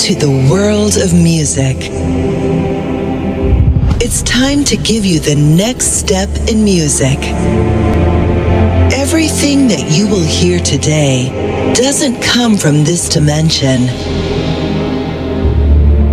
[0.00, 1.76] into the world of music.
[4.00, 7.18] It's time to give you the next step in music.
[8.94, 11.28] Everything that you will hear today
[11.74, 13.82] doesn't come from this dimension.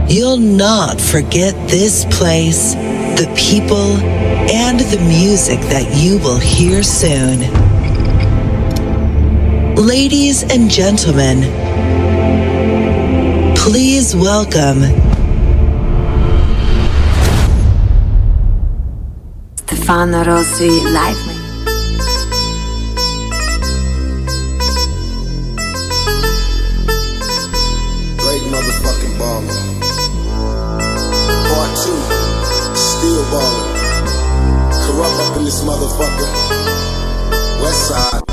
[0.09, 3.95] You'll not forget this place, the people,
[4.51, 7.39] and the music that you will hear soon.
[9.75, 11.43] Ladies and gentlemen,
[13.69, 14.79] please welcome
[19.57, 21.17] Stefano Rossi live.
[28.15, 29.59] Great motherfucking baller.
[31.49, 31.99] Part two,
[32.73, 33.75] still balling.
[34.85, 36.29] Corrupt up in this motherfucker.
[37.61, 38.26] West side.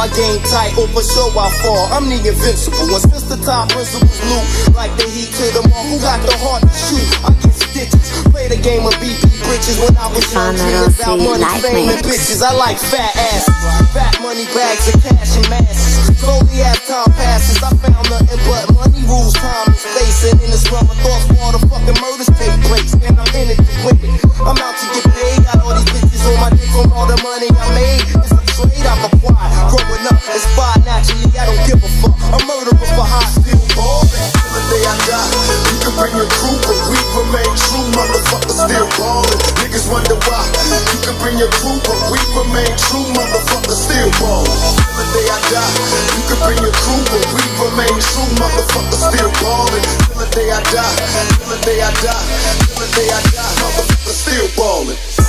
[0.00, 1.92] My game tight, over show I fall.
[1.92, 4.40] I'm the invincible, and since the top principles new,
[4.72, 7.04] like the heat to the mall, who got the heart to shoot?
[7.20, 11.20] I get stitches, play the game of BP britches when I was young, dreaming about
[11.20, 12.40] money, fame, and bitches.
[12.40, 13.52] I like fat asses,
[13.92, 16.16] fat money bags of cash and masses.
[16.16, 20.48] Slowly as time passes, I found nothing but money rules, time and space, and in
[20.48, 23.72] this realm of thoughts, all the fucking murders take place, and I'm in it to
[23.84, 24.16] win it.
[24.48, 27.20] I'm out to get paid, got all these bitches on my dick from all the
[27.20, 28.00] money I made.
[28.16, 29.19] It's a trade growing up
[31.10, 31.38] naturally.
[31.38, 32.14] I don't give a fuck.
[32.30, 34.10] I'm murderer for high still ballin'.
[34.10, 35.30] Till the day I die,
[35.70, 37.86] you can bring your crew, but we remain true.
[37.94, 39.40] Motherfuckers still ballin'.
[39.60, 40.42] Niggas wonder why.
[40.94, 43.06] You can bring your crew, but we remain true.
[43.14, 44.58] Motherfuckers still ballin'.
[44.94, 45.72] The day I die,
[46.14, 48.30] you can bring your crew, but we remain true.
[48.38, 49.82] Motherfuckers still ballin'.
[50.06, 50.94] Till the day I die,
[51.40, 52.24] till the day I die,
[52.62, 53.54] till the day I die.
[53.58, 55.19] Motherfuckers still ballin'.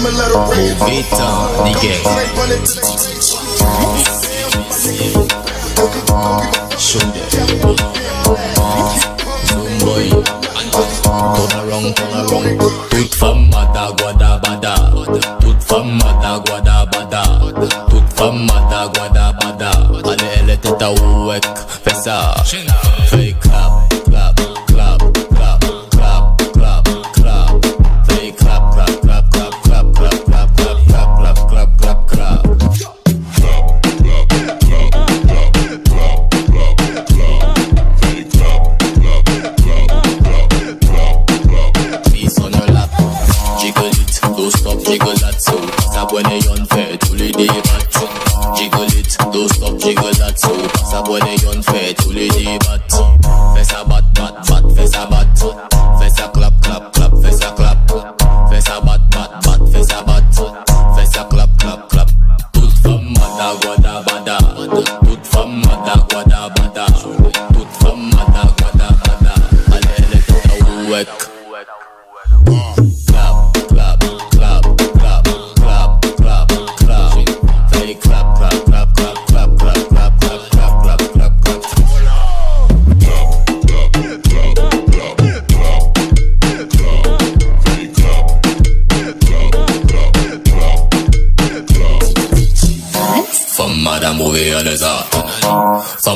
[0.00, 0.08] I'ma
[0.56, 0.80] it.
[1.60, 1.92] Nigga.
[6.78, 7.30] Shoot it.
[9.44, 10.08] Zoom boy.
[11.36, 12.56] Turn around, turn around.
[12.88, 14.74] Tut fam mada guada bada.
[15.40, 17.22] Tut fam mada guada bada.
[17.90, 19.70] Tut fam mada guada bada.
[20.10, 21.44] Ale ele teta uwek.
[21.84, 22.40] Fesa.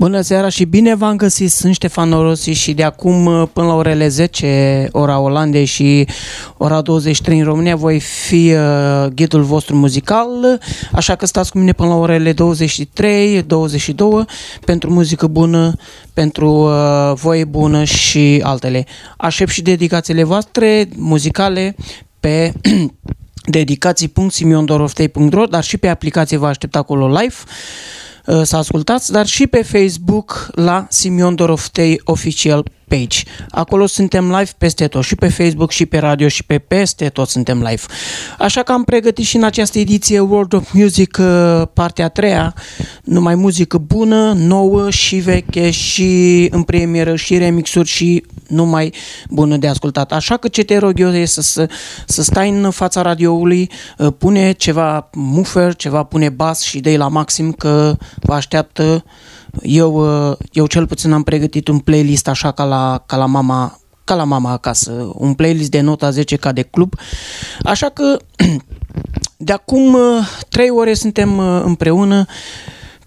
[0.00, 3.74] Bună seara și bine v-am găsit, sunt Ștefan Orosi și de acum uh, până la
[3.74, 6.06] orele 10, ora Olandei și
[6.56, 10.60] ora 23 în România voi fi uh, ghidul vostru muzical,
[10.92, 14.24] așa că stați cu mine până la orele 23, 22
[14.64, 15.74] pentru muzică bună,
[16.12, 18.86] pentru uh, voie bună și altele.
[19.16, 21.76] Aștept și dedicațiile voastre muzicale
[22.20, 22.52] pe
[23.58, 27.34] dedicații.simiondoroftei.ro dar și pe aplicație vă aștept acolo live.
[27.44, 28.09] uh,
[28.42, 33.18] să ascultați, dar și pe Facebook la Simion Doroftei Official Page.
[33.50, 37.28] Acolo suntem live peste tot, și pe Facebook, și pe radio, și pe peste tot
[37.28, 37.82] suntem live.
[38.38, 42.54] Așa că am pregătit și în această ediție World of Music uh, partea a treia,
[43.04, 48.94] numai muzică bună, nouă și veche și în premieră și remixuri și numai
[49.28, 50.12] bună de ascultat.
[50.12, 51.68] Așa că ce te rog eu este să, să,
[52.06, 57.08] să stai în fața radioului, uh, pune ceva mufer, ceva pune bas și dai la
[57.08, 59.04] maxim că vă așteaptă
[59.62, 63.80] eu, uh, eu cel puțin am pregătit un playlist așa ca la, ca la mama
[64.04, 66.94] ca la mama acasă, un playlist de nota 10 ca de club.
[67.62, 68.16] Așa că
[69.36, 69.96] de acum
[70.48, 72.24] 3 ore suntem uh, împreună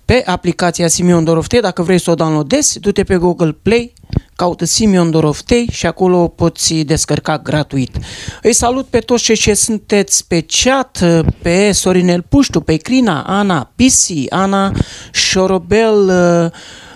[0.05, 1.61] pe aplicația Simion Doroftei.
[1.61, 3.93] Dacă vrei să o downloadezi, du-te pe Google Play,
[4.35, 7.97] caută Simion Doroftei și acolo o poți descărca gratuit.
[8.41, 11.03] Îi salut pe toți cei ce sunteți pe chat,
[11.41, 14.71] pe Sorinel Puștu, pe Crina, Ana Pisi, Ana
[15.11, 16.11] Șorobel,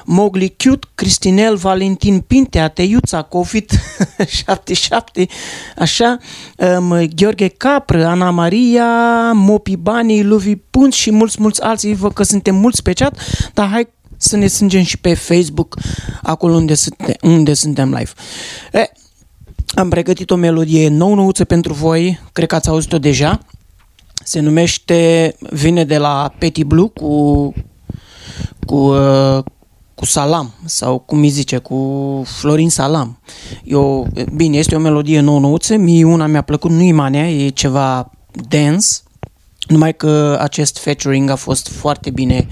[0.09, 3.69] Mogli Cute, Cristinel, Valentin Pintea, Teiuța, Covid
[4.27, 5.27] 77,
[5.77, 6.17] așa,
[6.57, 12.23] um, Gheorghe Capră, Ana Maria, Mopi Bani, Luvi Punț și mulți, mulți alții, văd că
[12.23, 13.19] suntem mulți pe chat,
[13.53, 13.87] dar hai
[14.17, 15.77] să ne strângem și pe Facebook,
[16.21, 18.11] acolo unde, suntem, unde suntem live.
[18.71, 18.91] E,
[19.75, 23.39] am pregătit o melodie nou-nouță pentru voi, cred că ați auzit-o deja.
[24.23, 27.53] Se numește, vine de la Petty Blue cu,
[28.65, 29.43] cu, uh,
[29.95, 33.19] cu Salam sau cum îi zice, cu Florin Salam.
[33.63, 38.11] Eu, bine, este o melodie nou-nouță, mie una mi-a plăcut, nu-i mania, e ceva
[38.47, 38.87] dance,
[39.67, 42.47] numai că acest featuring a fost foarte bine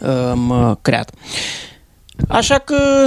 [0.00, 1.10] um, creat.
[2.28, 3.06] Așa că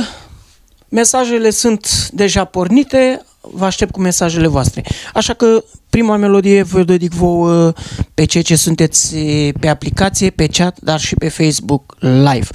[0.89, 4.83] mesajele sunt deja pornite, vă aștept cu mesajele voastre.
[5.13, 7.73] Așa că prima melodie vă dedic vouă
[8.13, 9.15] pe cei ce sunteți
[9.59, 12.47] pe aplicație, pe chat, dar și pe Facebook live.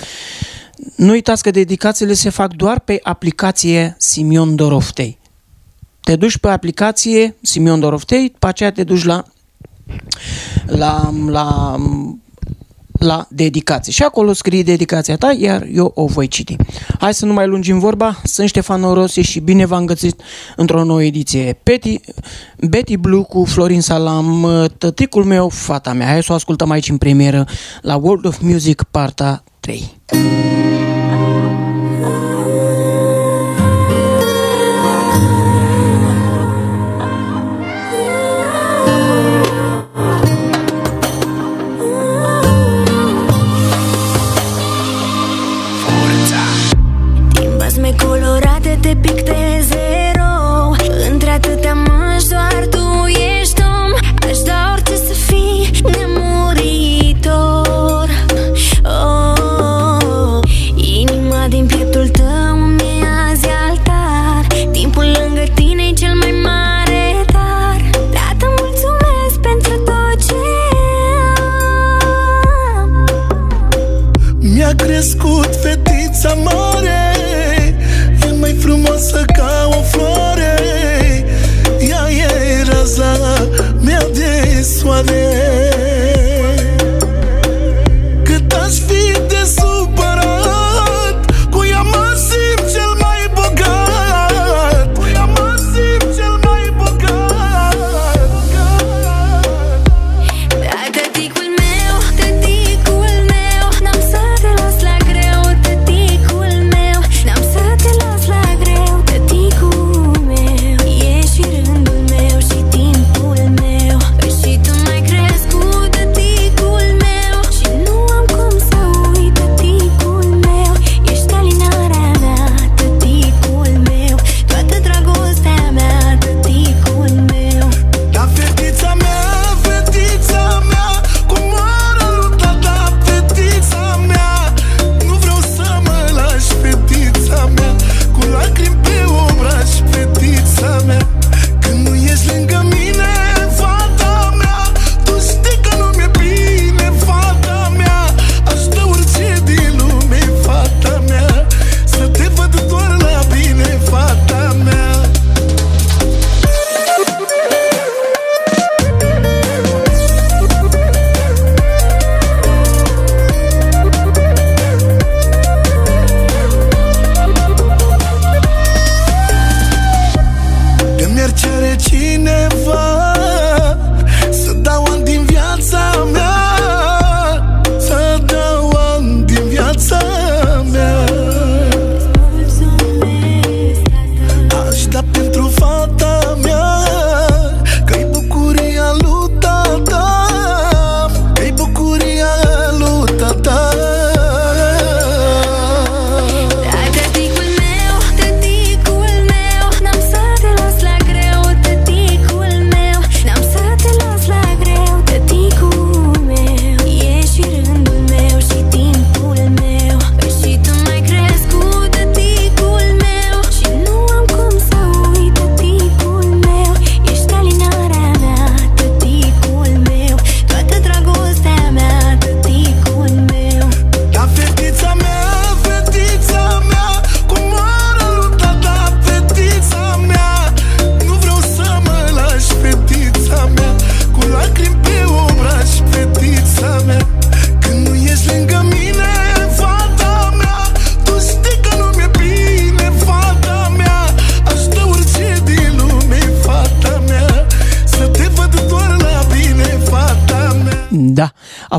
[0.96, 5.18] Nu uitați că dedicațiile se fac doar pe aplicație Simion Doroftei.
[6.00, 9.24] Te duci pe aplicație Simion Doroftei, după aceea te duci la
[10.66, 11.76] la, la
[12.98, 13.92] la dedicație.
[13.92, 16.56] Și acolo scrie dedicația ta, iar eu o voi citi.
[16.98, 20.20] Hai să nu mai lungim vorba, sunt Ștefan Orosi și bine v-am găsit
[20.56, 21.60] într-o nouă ediție.
[21.62, 22.00] Betty,
[22.68, 24.46] Betty Blue cu Florin Salam,
[24.78, 26.06] tăticul meu, fata mea.
[26.06, 27.46] Hai să o ascultăm aici în premieră
[27.82, 29.96] la World of Music partea 3.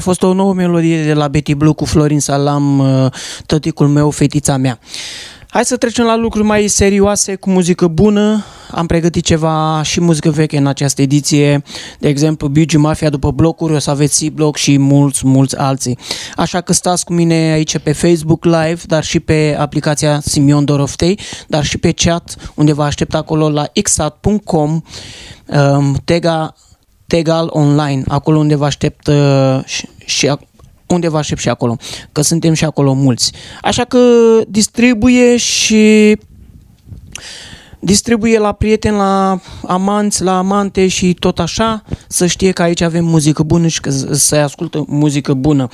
[0.10, 3.12] Fost o nouă melodie de la Betty Blue cu Florin Salam, uh,
[3.46, 4.80] tăticul meu, fetița mea.
[5.50, 8.44] Hai să trecem la lucruri mai serioase cu muzică bună.
[8.72, 11.64] Am pregătit ceva și muzică veche în această ediție,
[12.00, 15.98] de exemplu BG Mafia după blocuri, o să aveți C-Block și mulți, mulți alții.
[16.36, 21.20] Așa că stați cu mine aici pe Facebook Live, dar și pe aplicația Simion Doroftei,
[21.48, 24.82] dar și pe chat, unde vă aștept acolo la xat.com,
[25.46, 26.56] um, tega
[27.10, 29.60] Tegal Online, acolo unde vă aștept uh,
[30.20, 30.48] și, și ac-
[30.88, 31.78] unde vă aștept și acolo,
[32.12, 33.32] că suntem și acolo mulți.
[33.62, 34.00] Așa că
[34.48, 36.18] distribuie și
[37.80, 43.06] distribuie la prieteni, la amanți, la amante și tot așa, să știe că aici avem
[43.06, 45.68] muzică bună și că să ascultă muzică bună.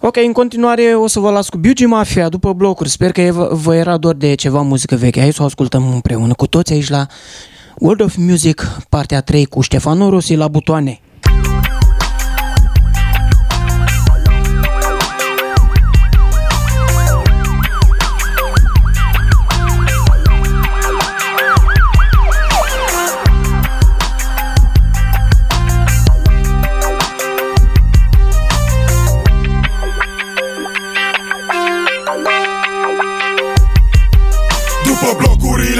[0.00, 2.88] Ok, în continuare o să vă las cu Beauty Mafia după blocuri.
[2.90, 5.20] Sper că vă- vă era doar de ceva muzică veche.
[5.20, 7.06] Hai să o ascultăm împreună cu toți aici la
[7.78, 11.00] World of Music, partea 3 cu Ștefano Rossi la butoane.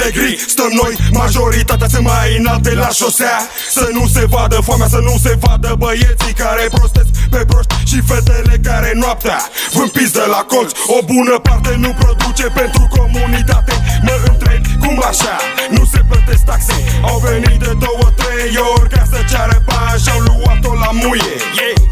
[0.06, 3.38] Blocurile gri Stăm noi, majoritatea sunt mai înalte la șosea.
[3.70, 8.00] Să nu se vadă foamea, să nu se vadă băieții care prostesc pe proști Și
[8.00, 9.38] fetele care noaptea
[9.72, 10.70] vând de la colț.
[10.86, 13.74] O bună parte nu produce pentru comunitate.
[14.02, 15.36] Mă întreb cum așa,
[15.70, 16.74] nu se plătesc taxe.
[17.02, 21.36] Au venit de două, trei ori ca să ceară bani Și-au luat-o la muie.
[21.58, 21.86] Yeah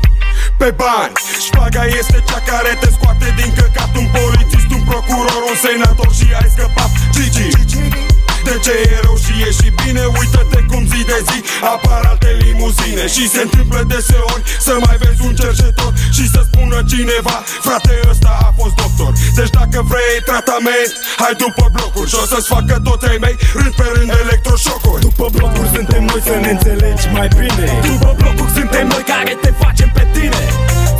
[0.64, 1.12] pe bani
[1.46, 3.90] Șpaga este cea care te scoate din căcat.
[4.00, 6.90] Un polițist, un procuror, un senator și ai scăpat.
[7.12, 7.48] Gigi
[8.48, 11.38] de ce e rău și e și bine Uită-te cum zi de zi
[11.74, 16.78] apar alte limuzine Și se întâmplă deseori să mai vezi un cercetor Și să spună
[16.92, 17.36] cineva
[17.66, 20.90] Frate ăsta a fost doctor Deci dacă vrei tratament
[21.22, 25.00] Hai după blocuri și o să-ți facă toți ai mei Rând pe rând electroșocuri.
[25.08, 27.66] După blocuri suntem noi să ne înțelegi mai bine.
[27.90, 30.42] După blocuri suntem noi care te facem pe tine.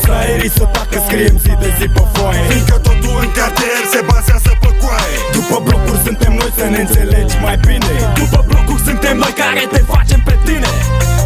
[0.04, 2.44] Fraierii să tacă, scriem zi de zi pe foaie.
[2.50, 5.16] Fiindcă totul în cartier se bazează pe coaie.
[5.36, 7.92] După blocuri suntem noi să ne înțelegi mai bine.
[8.20, 10.70] După blocuri suntem noi care te facem pe tine.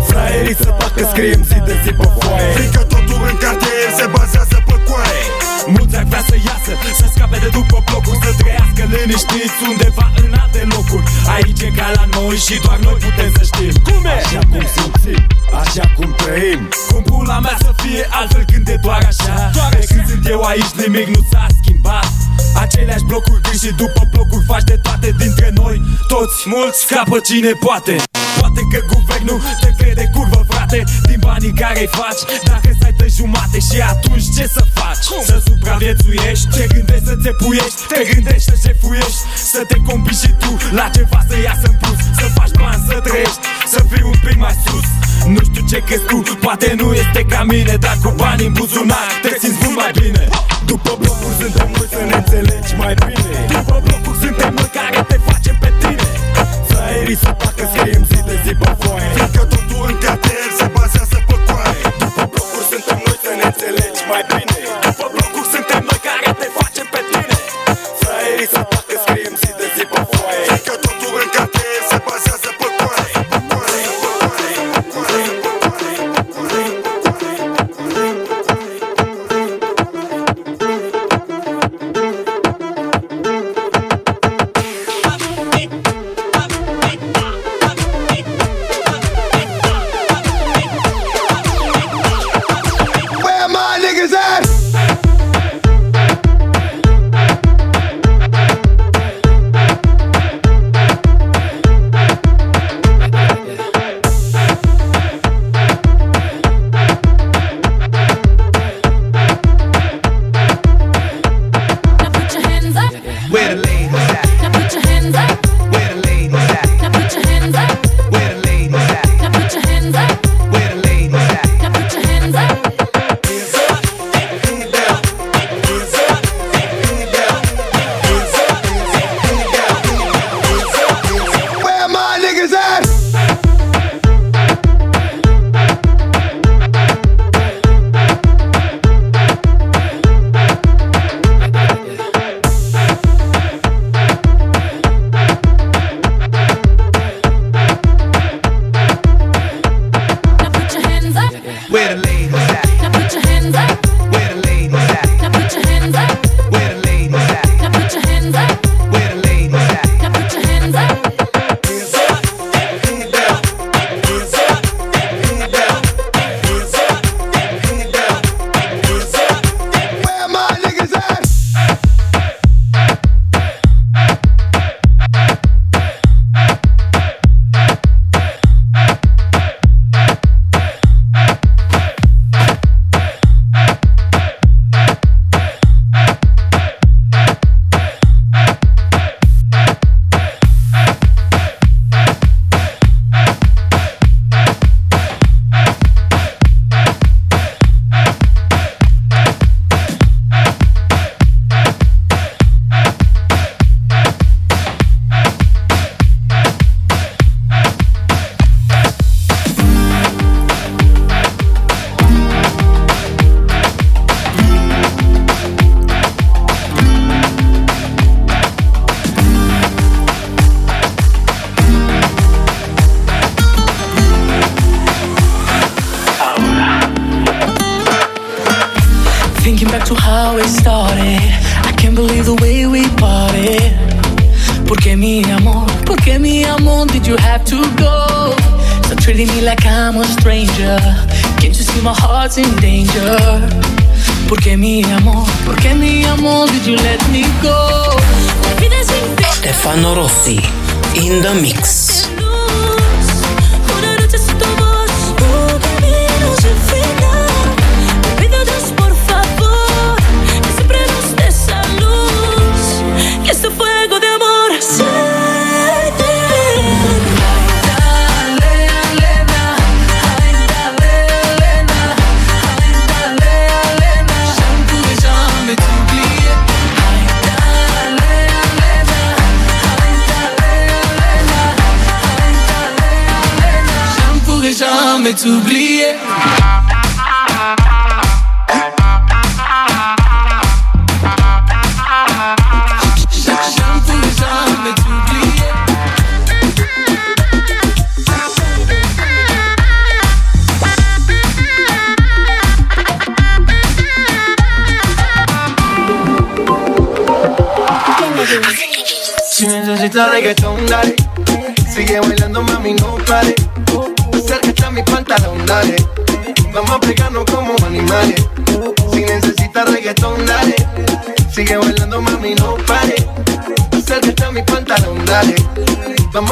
[0.09, 2.53] Fraierii să tacă, scriem zi de zi pe foaie.
[2.59, 4.78] Fiindcă totul în cartier se bazează pe coaie
[5.77, 10.31] Mulți ar vrea să iasă, să scape de după blocuri Să trăiască liniștiți undeva în
[10.43, 11.05] alte locuri.
[11.35, 13.75] Aici e ca la noi și doar noi putem să știm.
[13.87, 14.17] Cum e?
[14.25, 15.23] Așa cum simțim,
[15.63, 16.61] așa cum trăim.
[16.89, 19.35] Cum pula mea să fie altfel când e doar așa.
[19.57, 22.13] Doar De când sunt eu aici nimic nu s-a schimbat.
[22.63, 25.77] Aceleași blocuri gri și după blocuri faci de toate dintre noi.
[26.13, 27.95] Toți mulți scapă cine poate.
[28.41, 32.23] Poate că guvernul te crede curvă frate Din banii care-i faci.
[32.45, 35.07] Dacă stai pe jumate și atunci ce să faci?
[35.27, 37.81] Să supraviețuiești Te gândești să te puiești?
[37.93, 39.21] Te gândești să jefuiești
[39.53, 42.01] Să te combini și tu La ceva să iasă în plus.
[42.21, 43.41] Să faci bani, să trăiești
[43.73, 44.87] Să fii un pic mai sus.
[45.35, 49.11] Nu știu ce crezi tu Poate nu este ca mine Dar cu bani în buzunar
[49.23, 50.25] Te simți mult mai bine.
[50.71, 53.39] După blocuri suntem noi să ne înțelegi mai bine.
[53.57, 55.38] După blocuri suntem noi care te facem pe tine
[57.09, 61.19] Fraierii să facă scriem zi de zi pe foaie Fiindcă totul în cartier se bazează
[61.29, 61.89] pe coaie.
[62.01, 64.58] După blocuri suntem noi să ne înțelegi mai bine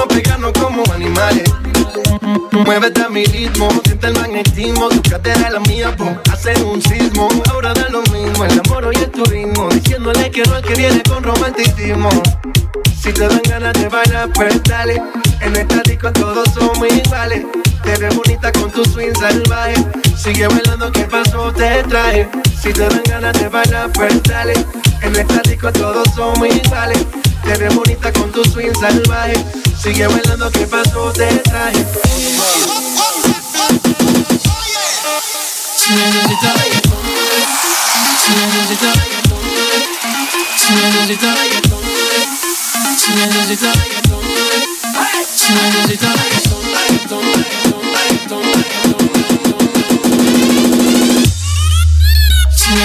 [0.09, 1.45] Pegarnos como animales.
[2.53, 6.83] Muévete a mi ritmo, siente el magnetismo, tu cadera es la mía, pum, hacen un
[6.83, 7.29] sismo.
[7.51, 11.03] Ahora da lo mismo, el amor y el turismo, diciéndole que no es que viene
[11.09, 12.09] con romanticismo.
[13.01, 15.01] Si te dan ganas de bailar, pues dale.
[15.41, 17.45] En esta disco todos somos iguales.
[17.83, 19.75] Te ves bonita con tu swing salvaje.
[20.17, 21.53] Sigue bailando, ¿qué pasó?
[21.53, 22.29] Te traje.
[22.61, 24.55] Si te dan ganas de bailar, pues dale.
[25.03, 27.05] En esta disco todos somos iguales.
[27.45, 29.35] Te ves bonita con tu swing salvaje.
[29.81, 31.13] Sigue bailando, ¿qué pasó?
[31.13, 31.87] Te traje.
[35.77, 36.99] Si necesitas reggaetón
[40.59, 41.81] Si necesitas reggaetón
[42.97, 45.05] Si necesitas don't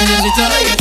[0.10, 0.81] let me like.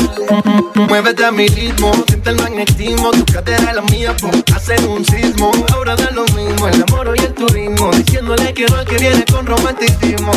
[0.87, 5.51] Muévete a mi ritmo, siente el magnetismo, tu cadera la mía, pum, hacen un sismo.
[5.73, 9.23] Ahora da lo mismo, el amor y el turismo, diciéndole que no es que viene
[9.25, 10.31] con romanticismo.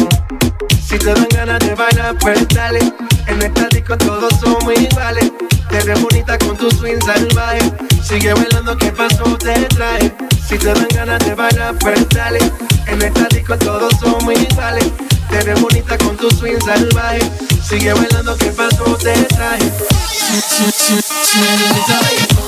[0.86, 2.80] Si te dan ganas de bailar, pues dale.
[3.26, 5.32] En esta disco todos somos iguales.
[5.70, 7.72] Te ves bonita con tu swing salvaje.
[8.02, 9.36] Sigue bailando, ¿qué pasó?
[9.38, 10.14] Te traje.
[10.46, 12.38] Si te dan ganas de bailar, pues dale.
[12.86, 14.86] En esta disco todos somos iguales.
[15.30, 17.20] Te ves bonita con tu swing salvaje.
[17.68, 18.84] Sigue bailando, ¿qué pasó?
[18.98, 19.72] Te traje.
[20.10, 20.40] Si,
[20.74, 22.44] si necesitas reggaetón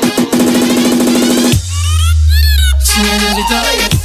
[2.85, 3.96] Si necesitas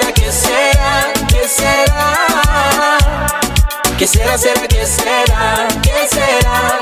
[0.00, 2.98] será, que será, que será?
[3.98, 6.80] ¿Qué será, será, que será, que será?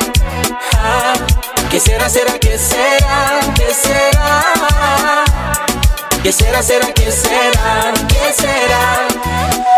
[0.77, 1.15] Ah,
[1.71, 5.25] ¿Qué será, será, que será, que será?
[6.23, 9.78] ¿Qué será, será, que será, que será?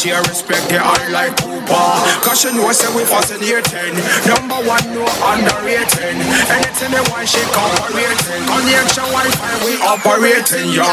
[0.00, 1.92] She respect the art like Cooper.
[2.24, 3.92] Cause she knows say we fascinating.
[4.24, 6.16] Number one, no underrating.
[6.48, 8.40] Anything they want, she cooperating.
[8.48, 10.88] Connection Wi-Fi, we operating, yo.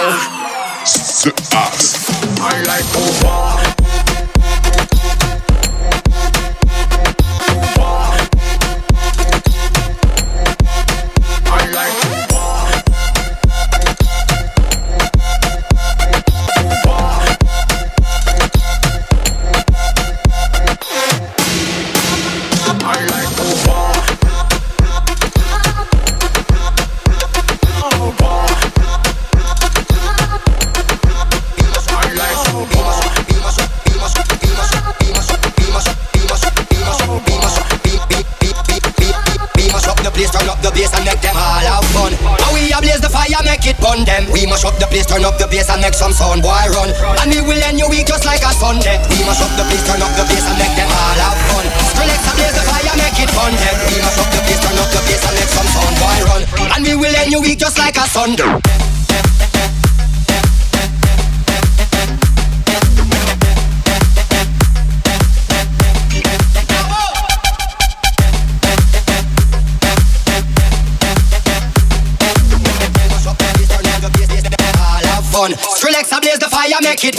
[2.36, 3.67] I like Cooper.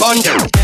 [0.09, 0.58] thunder.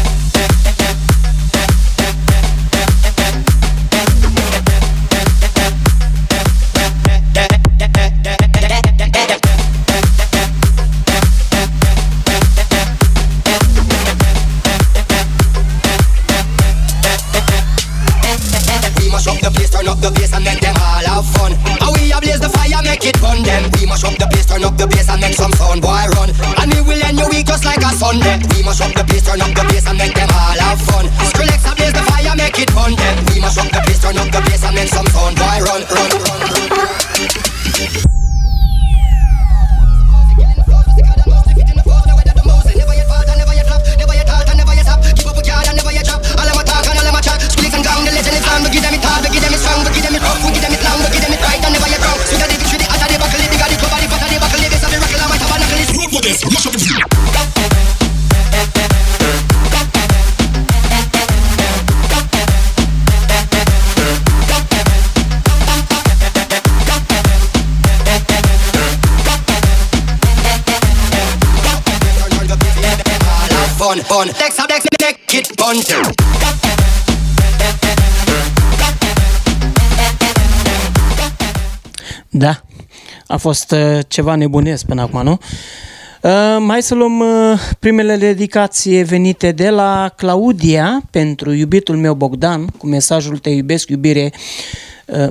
[83.46, 85.31] fost uh, ceva nebunesc până acum, nu?
[85.31, 92.13] Uh, mai hai să luăm uh, primele dedicații venite de la Claudia pentru iubitul meu
[92.13, 94.31] Bogdan, cu mesajul Te iubesc, iubire,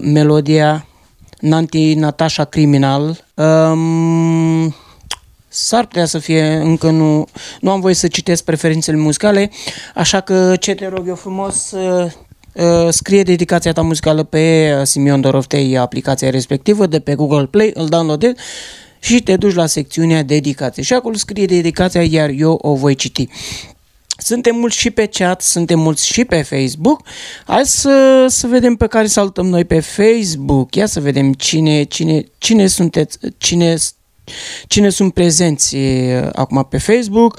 [0.00, 0.86] melodia
[1.40, 3.24] Nanti Natasha Criminal.
[3.34, 4.74] Um,
[5.48, 7.26] s-ar putea să fie, încă nu,
[7.60, 9.50] nu am voie să citesc preferințele muzicale,
[9.94, 11.74] așa că ce te rog eu frumos,
[12.90, 17.86] scrie dedicația ta muzicală pe uh, Simion Doroftei, aplicația respectivă de pe Google Play, îl
[17.86, 18.34] downloadezi
[18.98, 23.28] și te duci la secțiunea dedicație și acolo scrie dedicația, iar eu o voi citi.
[24.18, 27.02] Suntem mulți și pe chat, suntem mulți și pe Facebook.
[27.46, 30.74] Hai să, să vedem pe care saltăm noi pe Facebook.
[30.74, 33.76] Ia să vedem cine, cine, cine sunteți, cine,
[34.66, 37.38] cine sunt prezenți eh, acum pe Facebook.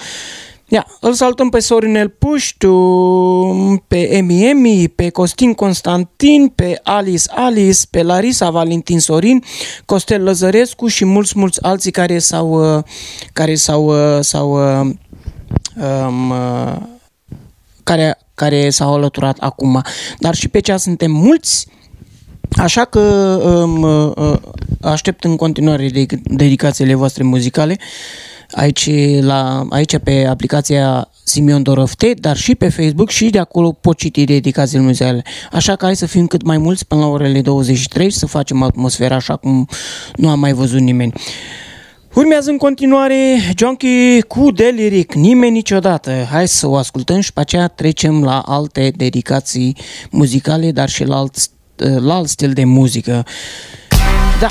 [0.68, 2.74] Ia, îl saltăm pe Sorinel Puștu,
[3.88, 9.44] pe Emi Emi, pe Costin Constantin, pe Alice Alice, pe Larisa Valentin Sorin,
[9.86, 12.84] Costel Lăzărescu și mulți, mulți alții care s-au, eh,
[13.34, 14.52] care s-au, eh, s-au
[15.76, 16.76] um, uh,
[17.84, 19.82] care, care s-au alăturat acum.
[20.20, 21.68] Dar și pe cea suntem mulți,
[22.58, 24.38] așa că um, uh,
[24.82, 25.90] aștept în continuare
[26.24, 27.78] dedicațiile voastre muzicale
[28.52, 28.90] aici,
[29.20, 34.24] la, aici pe aplicația Simion Dorofte, dar și pe Facebook și de acolo pot citi
[34.24, 35.24] dedicațiile muzicale.
[35.52, 39.16] Așa că hai să fim cât mai mulți până la orele 23 să facem atmosfera
[39.16, 39.68] așa cum
[40.16, 41.14] nu am mai văzut nimeni.
[42.14, 46.28] Urmează în continuare Junkie cu Deliric, nimeni niciodată.
[46.32, 49.78] Hai să o ascultăm și pe aceea trecem la alte dedicații
[50.12, 51.36] muzicale, dar și la alt,
[52.00, 53.26] la alt stil de muzică.
[54.40, 54.48] Da.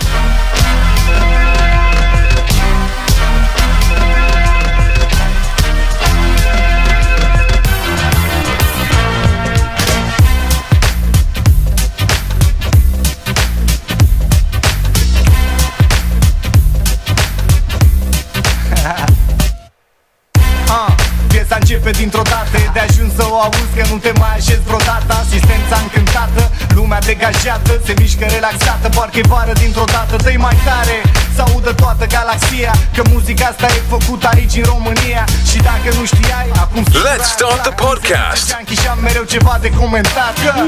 [21.85, 22.55] Piesa începe dintr-o dată.
[22.67, 25.11] E de ajuns să o auzi că nu te mai așezi vreodată.
[25.23, 26.43] Asistența încântată,
[26.77, 30.97] lumea degajată Se mișcă relaxată, parcă e vară dintr-o dată dă mai tare,
[31.35, 35.23] să audă toată galaxia Că muzica asta e făcută aici în România.
[35.51, 38.45] Și dacă nu știai, acum Let's start the podcast.
[38.81, 40.53] Și am mereu ceva de comentat că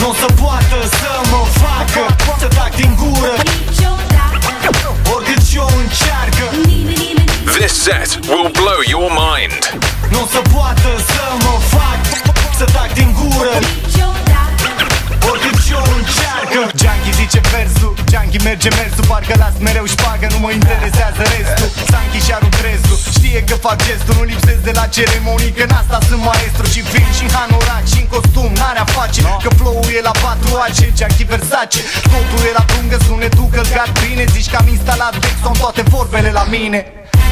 [0.00, 2.02] Nu o să poată să mă facă
[2.38, 3.34] Să tac din gură.
[5.14, 6.46] Oricât și-o încearcă
[7.54, 9.78] This set will blow your mind.
[10.10, 12.00] Nu o să poată să mă fac
[12.56, 13.58] Să tac din gură
[15.30, 15.78] Oricât și-o
[16.62, 17.94] încearcă Junkie zice versul.
[18.12, 21.68] Junkie merge mersul Parcă las mereu șpagă Nu mă interesează restul.
[21.90, 25.98] Sanchi și Arudresu Știe că fac gestul Nu lipsesc de la ceremonii Că în asta
[26.08, 28.50] sunt maestru Și vin și în hanorac și în costum.
[28.60, 31.80] N-are a face Că flow-ul e la patru ace Junkie Versace.
[32.12, 36.44] Totul e la pungă Sunetul călcat bine Zici că am instalat Dexon Toate vorbele la
[36.56, 36.80] mine.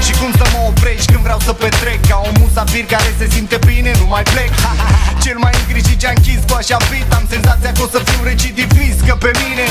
[0.04, 3.58] Și cum să mă oprești când vreau să petrec Ca un musafir care se simte
[3.66, 4.52] bine, nu mai plec.
[5.24, 9.00] Cel mai îngrijit ce-a închis cu așa beat Am senzația că o să fiu recidivist
[9.06, 9.66] Că pe mine.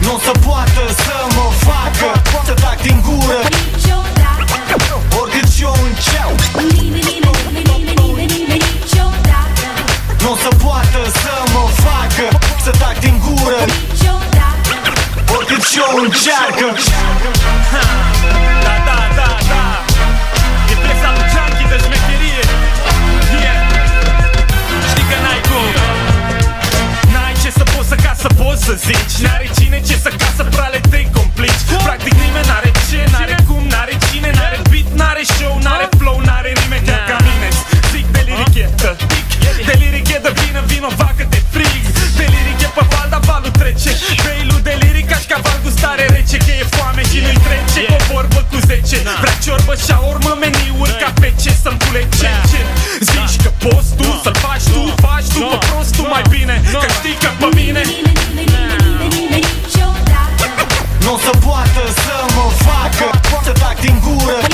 [0.00, 3.38] Nu o să poată să mă facă Să tac din gură.
[5.20, 6.38] Oricât și-o încerc
[10.22, 13.60] Nu o să poată să mă facă Să tac din gură.
[15.36, 16.80] Oricât și-o încearcă.
[18.62, 19.87] Da, da, da, da
[28.28, 29.16] să ca să poți să zici.
[29.24, 31.62] N-are cine ce să ca să prale te complici.
[31.84, 36.52] Practic nimeni n-are ce, n-are cum, n-are cine N-are beat, n-are show, n-are flow, n-are
[36.60, 37.48] rime chiar ca mine.
[37.92, 39.26] Zic deliric e tătic
[39.68, 41.82] Deliric e de vină, vinovat că te frig.
[42.16, 43.90] Deliric e pe val, dar valul trece.
[44.24, 44.57] Veilul deliric ca
[45.88, 47.82] și caval cu stare rece Că e foame și nu-i trece.
[47.94, 48.98] O vorbă cu zece.
[49.22, 52.30] Vrea ciorbă și urmă meniuri ca pe ce să-mi culege
[53.10, 56.88] Zici că poți tu să-l faci tu Faci tu pe prost tu mai bine Că
[56.98, 57.82] știi că pe mine
[61.04, 63.06] Nu o să poată să mă facă
[63.44, 64.47] Să tac din gură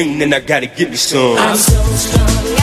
[0.00, 1.36] rain, then I gotta get me some.
[1.38, 2.59] I'm so strong.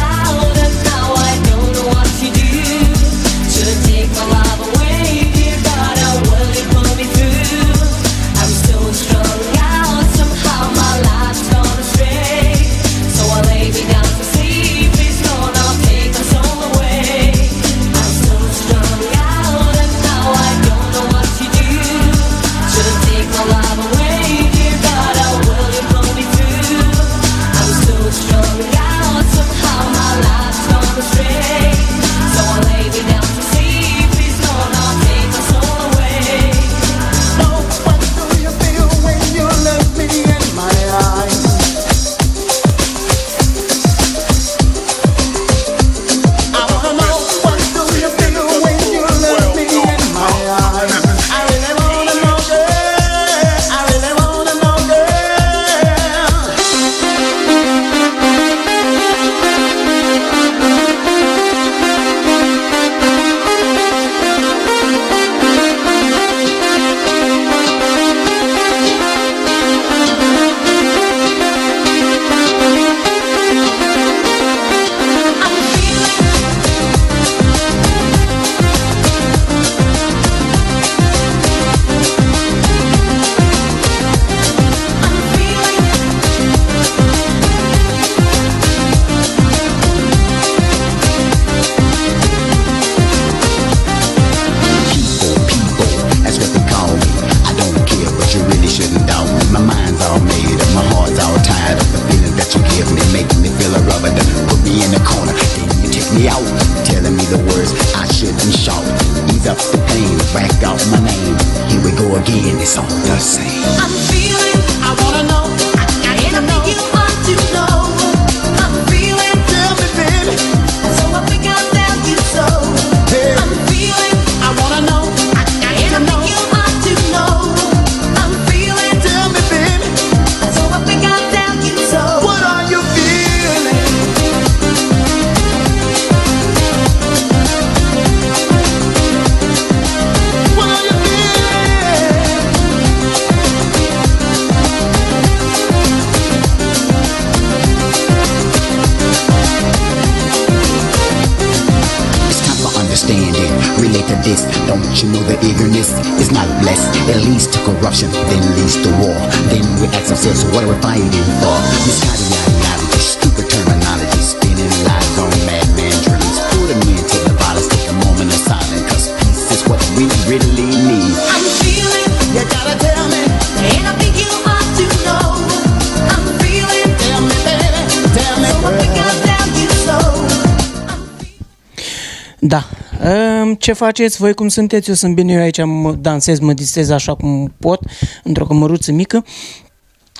[183.68, 187.16] ce faceți voi, cum sunteți, eu sunt bine, eu aici mă dansez, mă distrez așa
[187.16, 187.80] cum pot,
[188.24, 189.26] într-o cămăruță mică.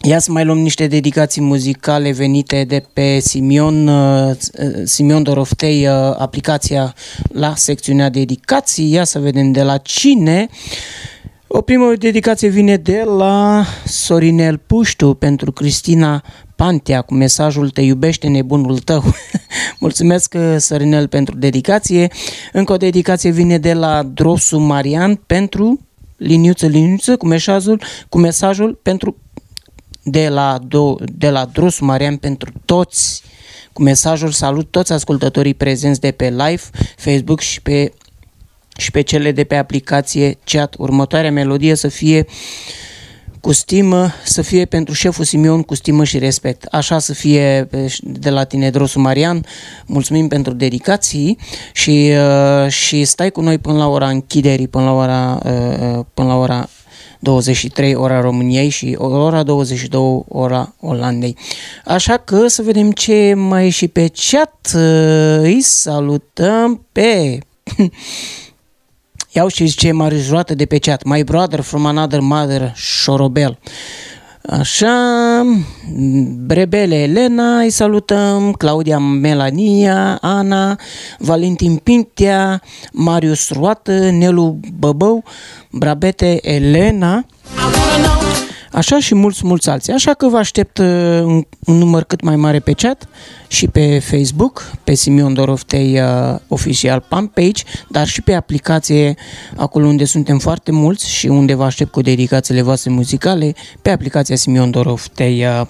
[0.02, 5.88] Ia să mai luăm niște dedicații muzicale venite de pe Simion, uh, uh, Simion Doroftei,
[5.88, 6.94] uh, aplicația
[7.28, 8.92] la secțiunea dedicații.
[8.92, 10.48] Ia să vedem de la cine.
[11.48, 16.24] O primă dedicație vine de la Sorinel Puștu pentru Cristina
[16.56, 19.04] Pantea cu mesajul Te iubește nebunul tău.
[19.80, 22.08] Mulțumesc, uh, Sărinel, pentru dedicație.
[22.52, 25.80] Încă o dedicație vine de la Drosu Marian pentru
[26.18, 29.16] liniuță, liniuță, cu mesajul, cu mesajul pentru
[30.04, 33.22] de la, do, de la Drosu Marian pentru toți
[33.74, 36.62] cu mesajul salut toți ascultătorii prezenți de pe live,
[36.96, 37.94] Facebook și pe
[38.78, 40.76] și pe cele de pe aplicație chat.
[40.78, 42.34] Următoarea melodie să fie uh,
[43.42, 46.64] cu stimă, să fie pentru șeful Simion cu stimă și respect.
[46.64, 47.70] Așa să fie
[48.02, 49.46] de la tine, Drosu Marian.
[49.86, 51.38] Mulțumim pentru dedicații
[51.74, 56.06] și, uh, și stai cu noi până la ora închiderii, până la ora, uh, uh,
[56.14, 56.70] până la ora
[57.20, 61.38] 23 ora României și ora 22 ora Olandei.
[61.86, 64.72] Așa că să vedem ce mai e și pe chat.
[65.42, 67.40] Îi salutăm pe
[69.38, 73.60] iau și zice marijurată de pe chat, my brother from another mother, șorobel.
[74.50, 74.92] Așa,
[75.96, 80.80] mm, Brebele Elena, îi salutăm, Claudia Melania, Ana,
[81.18, 82.62] Valentin Pintea,
[82.92, 85.24] Marius Roată, Nelu Băbău,
[85.72, 87.26] Brabete Elena.
[87.26, 88.27] I wanna know
[88.78, 89.94] așa și mulți, mulți alții.
[89.94, 90.86] Așa că vă aștept uh,
[91.24, 93.08] un, un număr cât mai mare pe chat
[93.48, 99.16] și pe Facebook, pe Simion Doroftei uh, Official Fan Page, dar și pe aplicație,
[99.56, 104.36] acolo unde suntem foarte mulți și unde vă aștept cu dedicațiile voastre muzicale, pe aplicația
[104.36, 105.68] Simion Doroftei uh,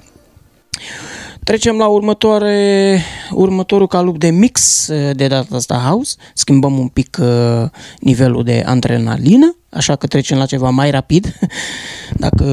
[1.47, 6.15] Trecem la următoare, următorul calup de mix uh, de data asta house.
[6.33, 7.69] Schimbăm un pic uh,
[7.99, 11.39] nivelul de adrenalină, așa că trecem la ceva mai rapid.
[12.25, 12.45] Dacă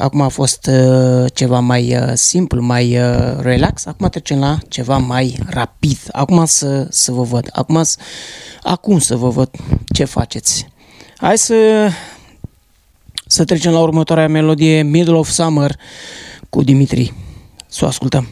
[0.00, 2.98] acum a fost uh, ceva mai simplu, mai
[3.40, 5.98] relax, acum trecem la ceva mai rapid.
[6.12, 7.48] Acum să, să vă văd.
[7.52, 7.82] Acum,
[8.62, 9.50] acum să vă văd
[9.94, 10.68] ce faceți.
[11.16, 11.88] Hai să,
[13.26, 15.76] să trecem la următoarea melodie, Middle of Summer,
[16.50, 17.12] cu Dimitri.
[17.68, 18.28] Să o ascultăm.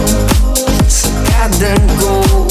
[0.87, 2.44] să cad în gol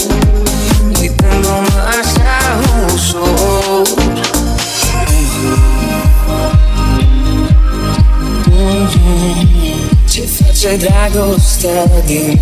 [10.65, 12.41] Ce face dragostea din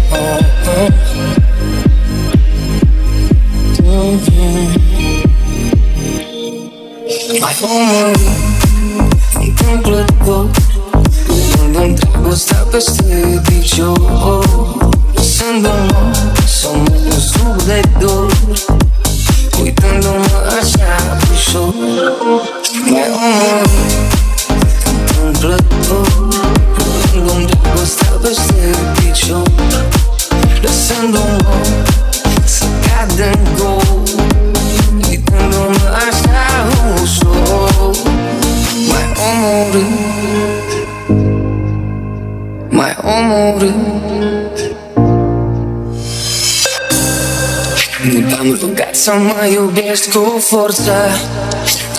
[3.85, 4.20] om
[7.41, 8.20] Mai omorât
[9.35, 10.51] întâmplător
[11.27, 14.45] Luându-mi dragostea peste picior
[15.14, 16.12] Lăsându-mă
[16.47, 18.33] să mă sub de dor
[19.62, 21.75] Uitându-mă așa ușor
[22.91, 23.09] Mai
[25.20, 25.73] omorât
[27.83, 29.51] întâmplător Luându-mi dragostea peste picior
[30.62, 31.62] Lăsându-mă
[32.45, 34.03] să cad în gol
[35.09, 36.45] Uitându-mă așa
[37.03, 37.97] ușor
[38.89, 40.70] Mai omorât
[42.68, 44.59] Mai omorât
[48.12, 50.93] Nu te-am rugat să mă iubești cu forță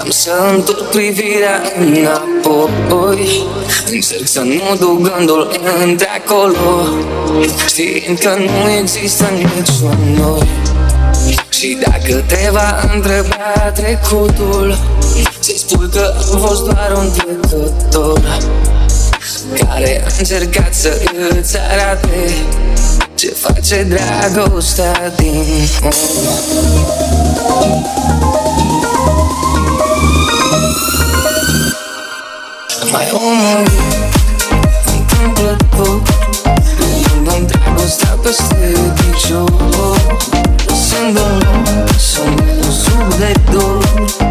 [0.02, 3.44] Am să întorc privirea înapoi
[3.92, 6.88] Încerc să nu duc gândul între acolo
[7.68, 10.48] Știind că nu există niciun noi.
[11.50, 14.78] Și dacă te va întreba trecutul
[15.40, 18.38] Să-i spui că am fost doar un trecător
[19.60, 21.02] Care a încercat să
[21.40, 22.34] îți arate
[23.16, 25.44] Ce face dragostea din
[27.44, 28.43] om
[33.04, 33.72] Mai omorât
[34.86, 36.02] Întâmplător
[43.24, 44.23] Luându-mi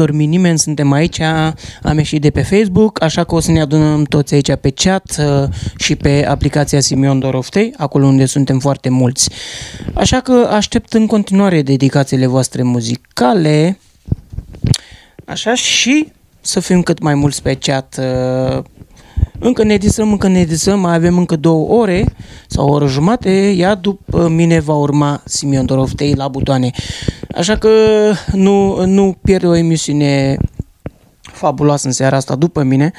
[0.00, 1.20] Da, nu a adormit nimeni, suntem aici,
[1.82, 5.16] am ieșit de pe Facebook, așa că o să ne adunăm toți aici pe chat
[5.18, 9.30] uh, și pe aplicația Simion Doroftei, acolo unde suntem foarte mulți.
[9.94, 13.78] Așa că aștept în continuare dedicațiile voastre muzicale,
[15.24, 18.00] așa și să fim cât mai mulți pe chat.
[18.00, 18.62] uh,
[19.42, 22.04] Încă ne disăm, încă ne disăm, mai avem încă două ore
[22.46, 26.70] sau o oră jumate, iar după mine va urma Simion Doroftei la butoane.
[27.40, 27.70] Așa că
[28.32, 30.36] nu, nu pierde o emisiune
[31.20, 32.92] fabuloasă în seara asta după mine,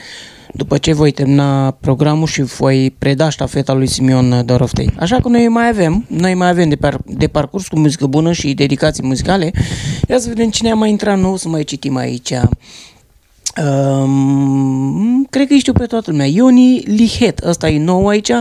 [0.53, 4.89] după ce voi termina programul și voi preda ștafeta lui Simion Doroftei.
[4.99, 8.31] Așa că noi mai avem, noi mai avem de, par, de parcurs cu muzică bună
[8.31, 9.51] și dedicații muzicale.
[10.07, 12.31] Ia să vedem cine a mai intrat nou, să mai citim aici.
[13.63, 16.25] Um, cred că îi știu pe toată lumea.
[16.25, 18.31] Ioni Lihet, ăsta e nou aici.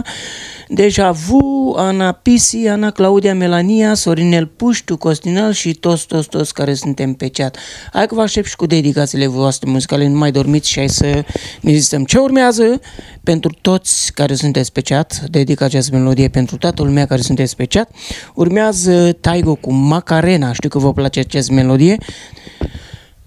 [0.72, 6.74] Deja Vu, Ana Pisi, Ana Claudia Melania, Sorinel Puștiu, Costinel și toți, toți, toți care
[6.74, 7.56] suntem pe chat.
[7.92, 11.24] Hai că vă aștept și cu dedicațiile voastre muzicale, nu mai dormiți și hai să
[11.60, 12.80] ne zicem ce urmează
[13.22, 15.20] pentru toți care sunteți pe chat.
[15.30, 17.90] Dedic această melodie pentru toată lumea care sunteți pe chat.
[18.34, 21.96] Urmează Taigo cu Macarena, știu că vă place această melodie.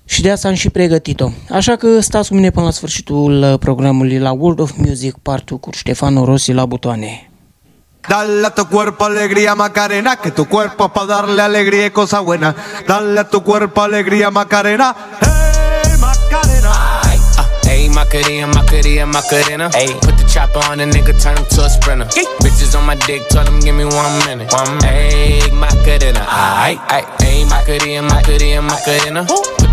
[0.05, 1.29] Și de asta am și pregătit-o.
[1.49, 5.57] Așa că stați cu mine până la sfârșitul uh, programului la World of Music partul
[5.57, 7.27] cu Ștefano Rossi la butoane.
[8.07, 12.53] Dale a tu cuerpo alegría Macarena, que tu cuerpo pa darle alegría y cosa buena.
[12.87, 17.01] Dale a tu cuerpo alegría Macarena, hey Macarena.
[17.73, 19.69] Ayy, Macarena, Macarena, Macarena.
[19.73, 22.05] Ayy, put the chopper on the nigga, turn him to a sprinter.
[22.05, 24.53] Bitches on my dick, tell him give me one minute.
[24.53, 24.93] One minute.
[24.93, 26.21] Ayy, Macarena.
[26.27, 26.77] Ayy,
[27.19, 29.72] ayy, Macarena, Macarena, Macarena.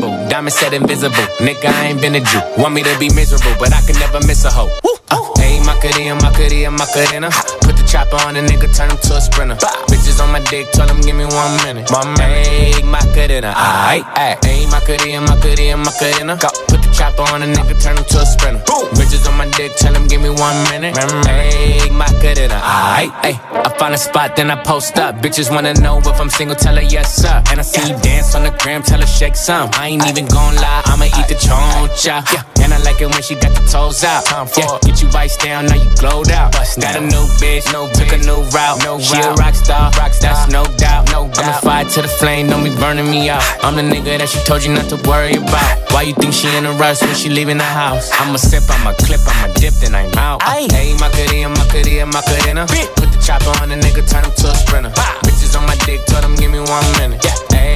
[0.29, 1.15] Diamond said invisible.
[1.39, 2.41] Nigga, I ain't been a Jew.
[2.57, 4.69] Want me to be miserable, but I can never miss a hoe.
[5.11, 7.29] Uh, Ayy, Macarena, Macarena, Macarena.
[7.61, 9.55] Put the chopper on a nigga, turn him to a sprinter.
[9.91, 11.91] Bitches on my dick, tell him give me one minute.
[11.91, 13.53] My make my kadina.
[13.55, 14.03] Aye.
[14.15, 14.37] Ay.
[14.43, 15.21] Ayy, Macarena.
[15.21, 16.37] Ayy, ayy, ayy, Macarena, Macarena, Macarena.
[16.37, 16.49] Go.
[16.67, 18.63] Put the chopper on a nigga, turn him to a sprinter.
[18.95, 20.95] Bitches on my dick, tell him give me one minute.
[20.95, 22.59] Ayy, Macarena.
[22.63, 23.37] Ayy, ayy.
[23.51, 25.15] I find a spot, then I post up.
[25.15, 27.43] Bitches wanna know if I'm single, tell her yes, sir.
[27.51, 29.69] And I see you dance on the gram, tell her shake some.
[29.73, 32.21] I ain't even gon' lie, I'ma eat the choncha.
[32.33, 32.43] Yeah.
[32.63, 34.27] And I like it when she got the toes out.
[34.57, 36.53] Yeah, get you vice down, now you glowed out.
[36.53, 38.83] Got a new bitch, no took a new route.
[38.83, 41.09] No she a rock star, that's no doubt.
[41.11, 41.39] No doubt.
[41.39, 43.43] I'm a fire to the flame, don't be burning me out.
[43.63, 45.91] I'm the nigga that she told you not to worry about.
[45.91, 48.11] Why you think she in a rush when she leaving the house?
[48.19, 50.41] I'ma sip, I'ma clip, I'ma dip, then I time out.
[50.43, 52.65] Hey, Macarena, Macarena, Macarena.
[52.95, 54.89] Put the chopper on the nigga, turn him to a sprinter.
[55.23, 57.23] Bitches on my dick, told him give me one minute.
[57.23, 57.57] Yeah.
[57.57, 57.71] Hey,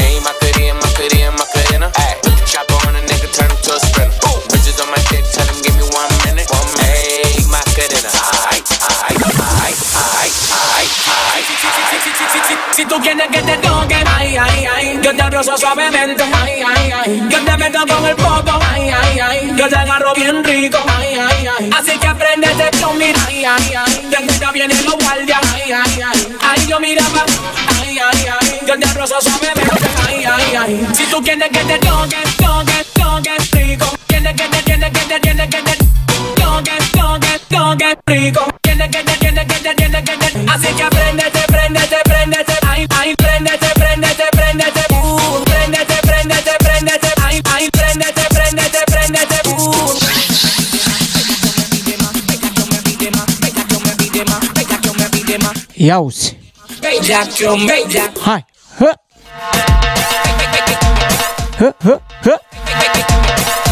[0.00, 0.08] Macarena, aight.
[0.08, 1.88] Hey, Macarena, Macarena, Macarena.
[2.22, 4.16] Put the chopper on the nigga, turn him to a sprinter.
[4.50, 6.48] Bitches on my dick, tell him give me one minute.
[6.80, 8.10] Hey, Macarena,
[8.52, 8.64] aight,
[9.08, 9.20] aight,
[9.60, 9.80] aight,
[10.16, 10.34] aight, aight,
[10.72, 11.50] aight.
[12.72, 16.92] Si tú quieres que te toque, ay, ay, ay, yo te rozo suavemente, ay, ay,
[16.92, 20.78] ay, yo te meto con el poco, ay, ay, ay, yo te agarro bien rico,
[20.98, 24.96] ay, ay, ay, así que apréndete con mi, ay, ay, ay, de cuida vienen los
[24.96, 27.24] guardias, ay, ay, ay, ay, yo miraba,
[27.79, 28.60] ay, ahí, ahí, ahí.
[28.66, 30.88] Yo te rozo suave, me toques ahí, ahí, ahí.
[30.94, 33.86] Si tú quieres que te toque, toque, toque rico.
[34.06, 35.76] Quieres que te, quieres que te, quieres que te
[36.40, 38.46] toque, toque, toque rico.
[38.62, 40.50] Quieres que te, quieres que te, quieres que te.
[40.50, 42.58] Así que prendete, prendete, prendete.
[42.66, 44.80] Ahí, ahí, prendete, prendete, prendete.
[44.90, 47.08] Uh, prendete, prendete, prendete.
[47.22, 49.48] Ahí, ahí, prendete, prendete, prendete.
[49.48, 49.90] Uh.
[55.74, 56.39] Y aus.
[58.20, 58.44] Hi.
[58.78, 58.94] Huh.
[61.58, 63.69] Huh, huh, huh.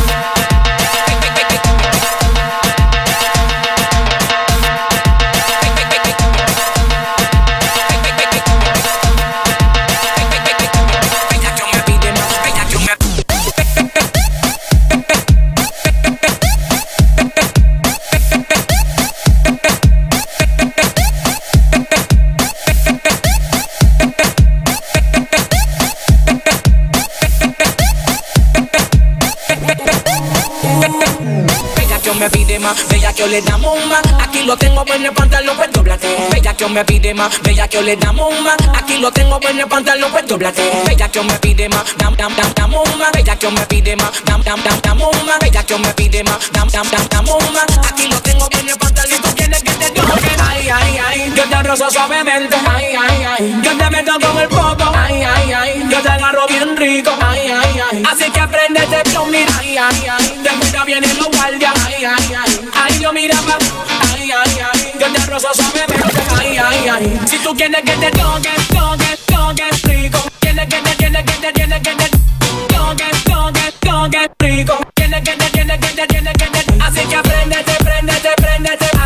[33.19, 36.16] yo le damos un man lo tengo en el pantalón, pues doblate.
[36.32, 38.56] Bella que me pide más, bella que le damos más.
[38.74, 40.62] Aquí lo tengo en el pantalón, pues doblate.
[40.86, 43.12] Bella que me pide más, dam dam dam damos más.
[43.12, 45.38] Bella que me pide más, dam dam dam damos más.
[45.38, 47.66] Bella que me pide más, dam dam dam damos más.
[47.92, 50.00] Aquí lo tengo en el pantalón, tú quieres que te.
[50.40, 52.56] Ay, ay, ay, yo te rozo suavemente.
[52.74, 54.92] Ay, ay, ay, yo te meto con el poco.
[54.96, 57.12] Ay, ay, ay, yo te agarro bien rico.
[57.20, 59.44] Ay, ay, ay, así que apréndete con mi.
[59.58, 61.74] Ay, ay, ay, de cuida vienen los guardias.
[61.86, 63.58] Ay, ay, ay, ay, yo miraba.
[64.28, 66.20] Ay, ay, ay, yo te rozo suavemente.
[66.38, 70.18] Ay, ay, ay, si tú quieres que te toque, toque, toque rico.
[70.38, 72.10] Tienes que te, tienes que te, tienes que te
[72.68, 74.78] toque, toque, toque rico.
[74.94, 76.84] Tienes que te, tienes que te, tienes que te.
[76.84, 78.97] Así que apréndete, préndete, préndete.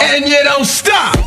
[0.00, 1.21] And you don't stop.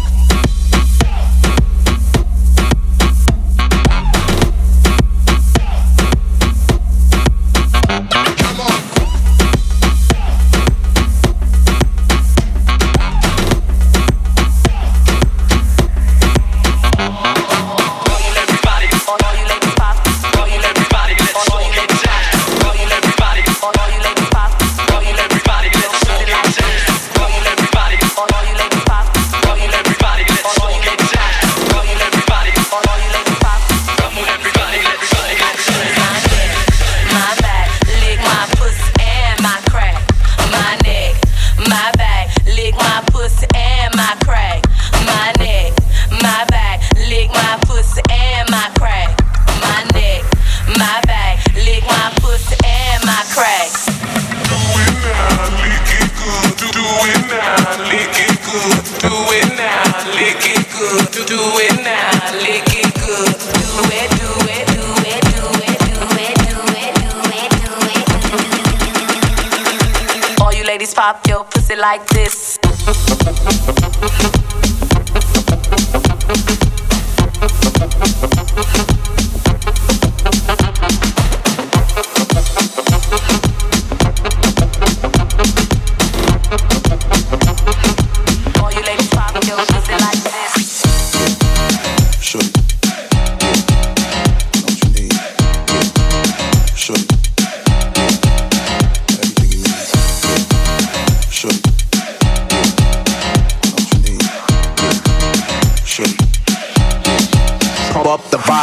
[71.65, 73.84] Pussy like this.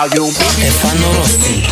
[0.08, 0.32] Volume.
[0.32, 1.62] Stefano Rossi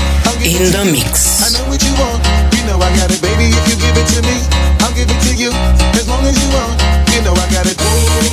[0.45, 1.43] in the mix.
[1.43, 2.23] I know what you want.
[2.55, 3.51] You know I got it, baby.
[3.51, 4.37] If you give it to me,
[4.81, 5.51] I'll give it to you.
[5.99, 6.79] As long as you want.
[7.13, 7.77] You know I got it.
[7.77, 8.31] Baby,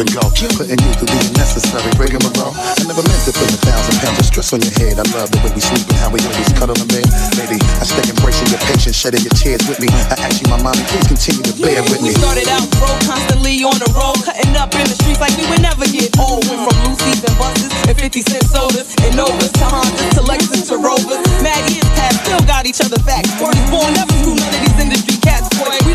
[0.00, 0.24] Get go.
[0.56, 2.56] Putting you through the unnecessary rigmarole.
[2.56, 4.96] I never meant to put a thousand pounds of stress on your head.
[4.96, 7.04] I love the way we sleep and how we always cuddle in bed.
[7.36, 9.92] Baby, I stay embracing your patience, shedding your tears with me.
[10.08, 12.16] I ask you, my mommy, please continue to bear with me.
[12.16, 15.44] We started out broke, constantly on the road, cutting up in the streets like we
[15.52, 16.48] would never get old.
[16.48, 20.64] Went from Lucy's and buses and 50 cent sodas and Novas to Hondas to Lexus
[20.72, 21.20] to Rovers.
[21.44, 23.28] Mad years past, still got each other back.
[23.36, 24.72] Word is born, never screw none of these.
[24.80, 25.19] We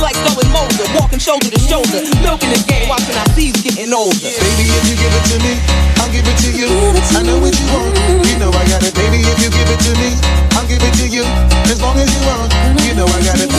[0.06, 4.30] like Stolen Moser, walking shoulder to shoulder, milking the game, watching our seeds getting older.
[4.38, 5.54] Baby, if you give it to me,
[5.98, 6.70] I'll give it to you.
[7.18, 7.90] I know what you want.
[8.30, 8.94] You know I got it.
[8.94, 10.10] Baby, if you give it to me,
[10.54, 11.26] I'll give it to you.
[11.74, 12.54] As long as you want.
[12.86, 13.50] You know I got it.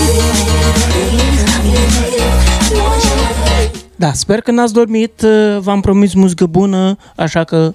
[3.96, 7.74] Da, sper că n-ați dormit, uh, v-am promis muzică bună, așa că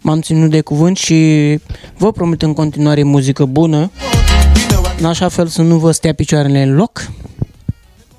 [0.00, 1.18] m-am ținut de cuvânt și
[1.96, 3.90] vă promit în continuare muzică bună,
[4.98, 7.10] în așa fel să nu vă stea picioarele în loc.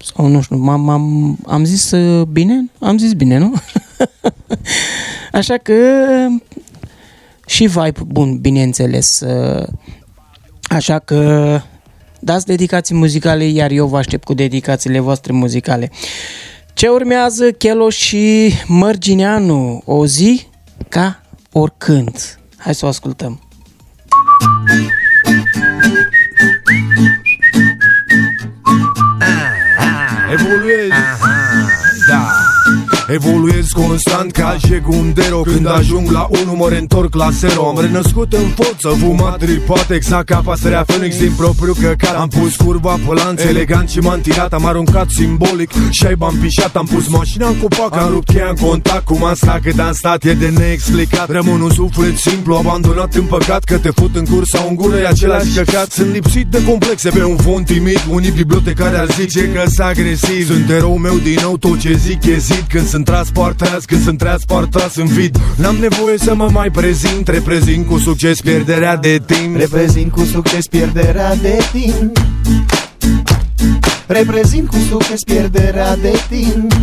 [0.04, 2.70] Sau nu știu, m-am, am, am zis uh, bine?
[2.80, 3.54] Am zis bine, nu?
[5.40, 5.74] așa că
[7.46, 9.20] și vibe bun, bineînțeles.
[9.20, 9.68] Uh,
[10.70, 11.62] Așa că
[12.20, 15.92] dați dedicații muzicale, iar eu vă aștept cu dedicațiile voastre muzicale.
[16.74, 19.82] Ce urmează Chelo și Mărgineanu?
[19.86, 20.48] O zi
[20.90, 21.22] ca
[21.52, 22.40] oricând.
[22.58, 23.49] Hai să o ascultăm.
[30.32, 31.19] Evoluez Da
[33.12, 38.48] Evoluez constant ca Jegundero Când ajung la 1 mă reîntorc la 0 Am renăscut în
[38.56, 42.16] forță, fumat tripat Exact ca pasărea Phoenix din propriu căcat.
[42.16, 44.54] Am pus curba pe lanț elegant și m-am tirat.
[44.54, 46.76] Am aruncat simbolic și ai am pișat.
[46.76, 49.94] Am pus mașina în copac, am rupt cheia în contact Cum am stat cât am
[49.94, 51.30] stat, e de neexplicat.
[51.30, 53.64] Rămân un suflet simplu, abandonat în păcat.
[53.64, 55.92] Că te fut în cursa în gură, e același căcat.
[55.92, 58.02] Sunt lipsit de complexe pe un fond timid.
[58.10, 62.26] Unii bibliotecari ar zice că sunt agresiv Sunt erou meu din nou, tot ce zic
[62.26, 62.66] e zid.
[62.70, 65.40] Când sunt transportați, când sunt transportați în vid.
[65.56, 69.56] N-am nevoie să mă mai prezint Reprezint cu succes pierderea de timp.
[69.58, 72.18] Reprezint cu succes pierderea de timp.
[74.08, 76.74] Reprezint cu succes pierderea de timp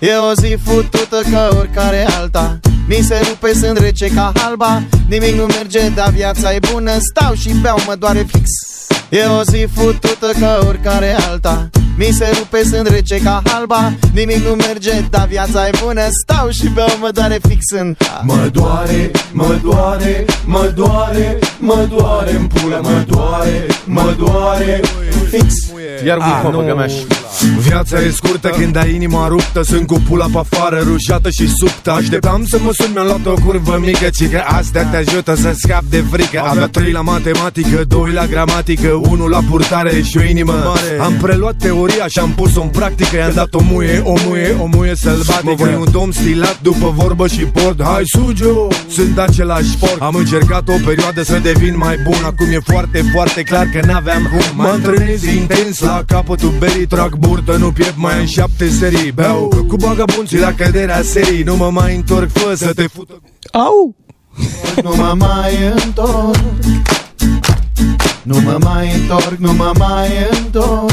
[0.00, 2.60] E o zi futută ca oricare alta.
[2.88, 4.82] Mi se rupe, sunt rece ca halba.
[5.08, 6.90] Nimic nu merge, dar viața e bună.
[6.98, 8.48] Stau și beau, mă doare fix.
[9.08, 11.70] E o zi futută ca oricare alta.
[11.96, 13.92] Mi se rupe, sunt rece ca halba.
[14.12, 16.02] Nimic nu merge, dar viața e bună.
[16.10, 22.32] Stau și beau, mă doare fix în Mă doare, mă doare, mă doare, mă doare
[22.36, 24.80] în pula, mă doare, mă doare
[25.30, 25.54] Fix.
[26.04, 27.60] Iar Ah, un nu.
[27.60, 31.90] Viața e scurtă când ai inima ruptă Sunt cu pula pe afară, rușată și subtă.
[31.90, 35.54] Așteptam să mă sun, mi-am luat o curvă mică Ci că astea te ajută să
[35.56, 36.42] scap de frică.
[36.44, 40.52] Avea trei la matematică, doi la gramatică Unul la purtare și o inimă.
[40.52, 40.98] Mare.
[41.00, 43.16] Am preluat teoria și am pus-o în practică.
[43.16, 45.42] I-am dat o muie, o muie, o muie sălbatică.
[45.44, 47.82] Mă voi un domn stilat după vorbă și port.
[47.82, 50.00] Hai sugio, sunt același sport.
[50.00, 52.20] Am încercat o perioadă să devin mai bun.
[52.24, 54.56] Acum e foarte, foarte clar că n-aveam cum.
[54.56, 59.12] Mă antrenez intens la capătul berii Trag burtă, nu piept mai în șapte serii.
[59.12, 59.64] Beau.
[59.68, 63.22] Cu bagabunții la căderea serii Nu mă mai întorc, fă să te fută.
[63.52, 63.94] Au!
[64.82, 66.36] Nu mă mai întorc.
[68.22, 70.90] Nu mă mai întorc, nu mă mai întorc.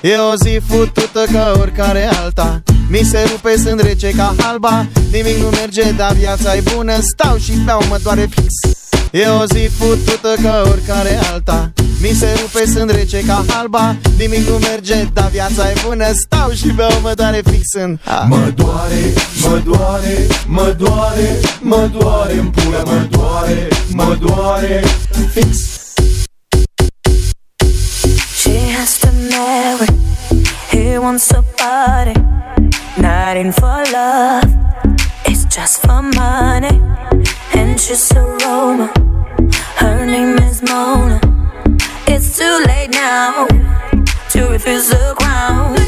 [0.00, 2.62] E o zi futută ca oricare alta.
[2.88, 6.92] Mi se rupe, sunt rece ca halba Nimic nu merge, dar viața e bună.
[7.00, 8.72] Stau și beau, mă doare fix
[9.12, 14.48] E o zi futută ca oricare alta Mi se rupe, sunt rece ca halba Nimic
[14.48, 18.26] nu merge, dar viața e bună Stau și beau, mă doare fix în ha.
[18.28, 19.12] Mă doare,
[19.42, 24.82] mă doare, mă doare, mă doare în pula, mă doare, mă doare
[28.36, 29.92] She has to marry.
[30.70, 32.14] He wants wants a party.
[32.98, 34.71] Not in for love, it's
[35.54, 36.80] just for money.
[37.52, 38.90] And she's a Roma,
[39.76, 41.20] her name is Mona.
[42.06, 43.46] It's too late now
[44.30, 45.81] to refuse the crown.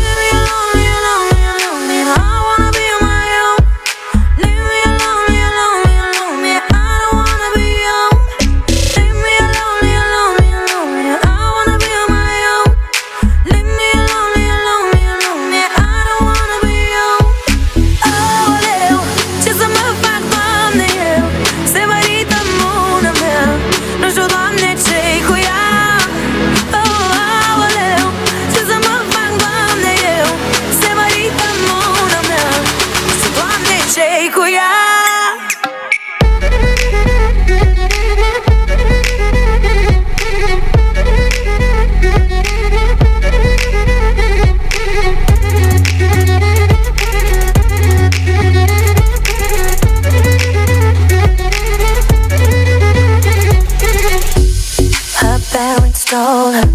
[56.15, 56.67] Told her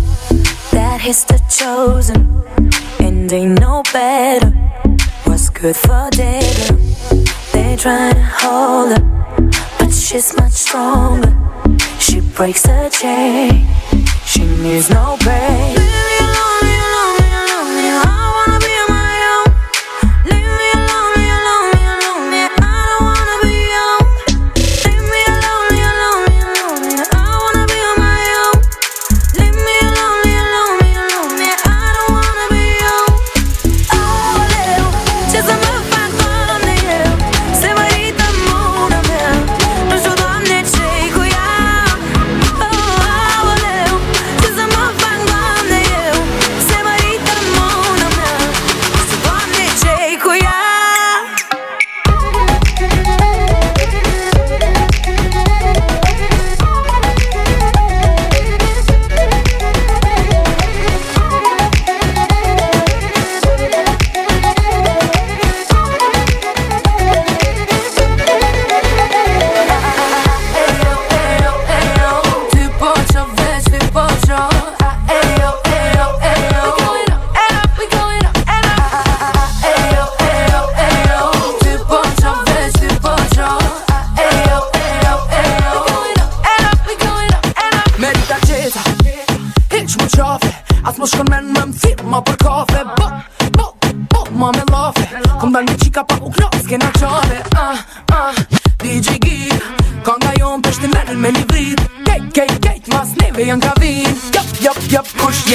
[0.71, 2.43] that he's the chosen,
[2.99, 4.49] and they know better
[5.23, 6.75] what's good for David.
[7.53, 9.03] They try to hold her,
[9.79, 11.33] but she's much stronger.
[11.99, 13.65] She breaks her chain,
[14.25, 16.48] she needs no break.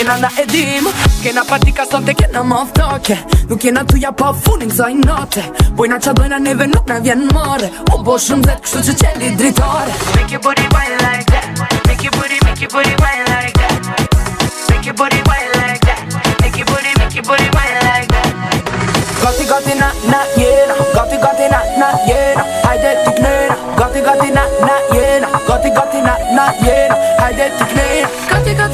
[0.05, 0.85] Jena na edim.
[1.23, 3.17] Kena patika sot e kena maftake
[3.49, 5.43] Nuk jena tuja pa funin kësaj nate
[5.77, 9.31] Bojna qa dojna neve nuk na vjen mare U bo shumë zet kështu që qeli
[9.41, 11.47] dritare Make your booty wine like that.
[11.89, 13.73] Make your booty, make your booty wine like that.
[14.69, 16.01] Make your booty wine like that.
[16.43, 18.31] Make your booty, make your booty wine like that.
[19.25, 24.29] Gati gati na na jena Gati gati na na jena Hajde ti knena Gati gati
[24.37, 28.74] na na jena Gati gati na na jena Hajde ti knena Gati gati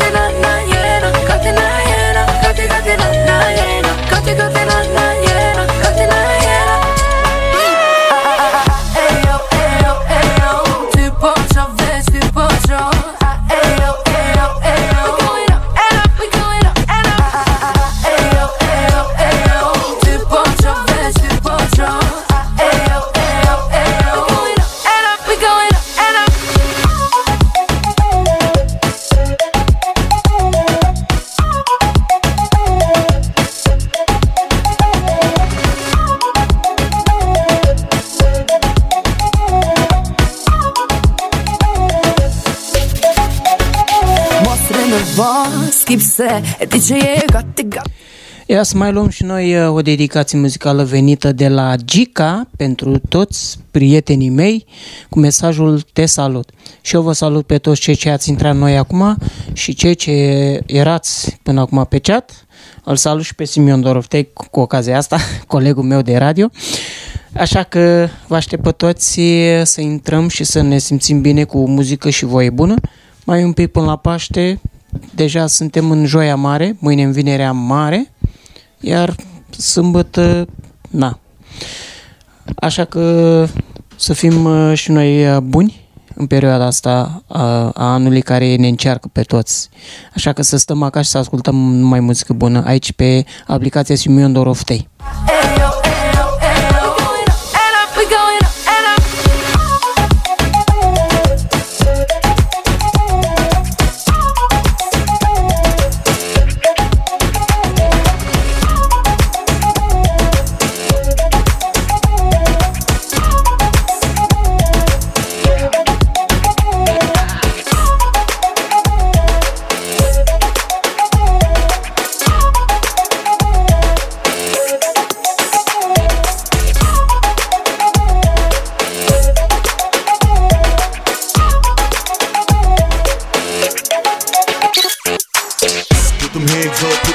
[45.90, 47.90] renova Schipse E di ce e gati gati
[48.46, 52.98] Ia să mai luăm și noi uh, o dedicație muzicală venită de la Gica pentru
[52.98, 54.66] toți prietenii mei
[55.08, 56.50] cu mesajul Te salut.
[56.80, 59.16] Și eu vă salut pe toți cei ce ați intrat noi acum
[59.52, 60.12] și cei ce
[60.66, 62.46] erați până acum pe chat.
[62.84, 66.50] Îl salut și pe Simion Doroftei cu cu ocazia asta, colegul meu de radio.
[67.36, 69.20] Așa că vă aștept pe toți
[69.62, 72.74] să intrăm și să ne simțim bine cu muzică și voie bună.
[73.24, 74.60] Mai un pic până la Paște,
[75.14, 78.12] deja suntem în Joia Mare, mâine în Vinerea Mare,
[78.80, 79.14] iar
[79.50, 80.46] sâmbătă,
[80.90, 81.18] na.
[82.54, 83.46] Așa că
[83.96, 88.68] să fim uh, și noi uh, buni în perioada asta a, a anului care ne
[88.68, 89.68] încearcă pe toți.
[90.14, 94.32] Așa că să stăm acasă și să ascultăm numai muzică bună aici pe aplicația Simeon
[94.32, 94.88] Doroftei.
[95.26, 95.79] We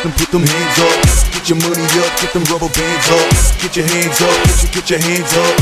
[0.06, 1.02] them, put them hands up.
[1.34, 3.26] Get your money up, get them rubber bands up.
[3.61, 5.56] Get your hands up, get your, get your hands up.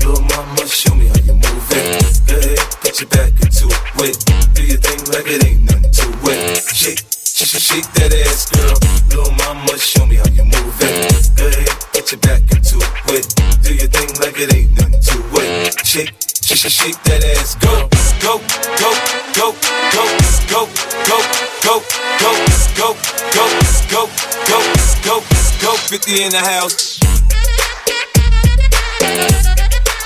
[0.00, 2.00] Little mama, show me how you move it.
[2.26, 4.16] Go ahead, put your back into it.
[4.54, 6.64] Do your thing like it ain't nothing to it.
[6.72, 8.76] Shake, shake, shake that ass, girl.
[9.12, 11.28] Little mama, show me how you move it.
[11.36, 12.80] Go ahead, put your back into
[13.12, 13.24] it.
[13.62, 15.86] Do your thing like it ain't nothing to it.
[15.86, 17.88] Shake, shake, shake that ass, go,
[18.24, 18.40] go,
[18.80, 18.90] go,
[19.36, 19.52] go,
[19.92, 20.04] go,
[20.48, 20.68] go.
[21.08, 21.80] go go,
[22.20, 22.32] go,
[22.76, 22.96] go,
[23.34, 23.46] go,
[23.90, 24.08] go,
[24.48, 24.60] go,
[25.04, 25.20] go.
[25.62, 26.98] go, 50 in the house.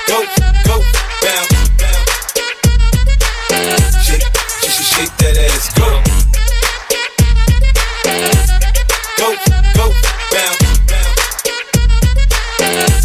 [0.07, 0.25] Go,
[0.65, 0.77] go,
[1.23, 2.13] bounce, bounce.
[4.05, 4.27] Shake,
[4.61, 5.73] shake, shake, that ass.
[5.79, 5.89] Go,
[9.17, 9.29] go,
[9.75, 9.87] go,
[10.33, 11.23] bounce, bounce.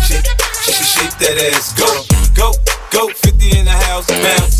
[0.07, 0.29] Shake,
[0.63, 1.73] shake, shake that ass.
[1.79, 1.87] Go,
[2.35, 2.51] go,
[2.91, 3.07] go.
[3.13, 4.50] 50 in the house, bounce.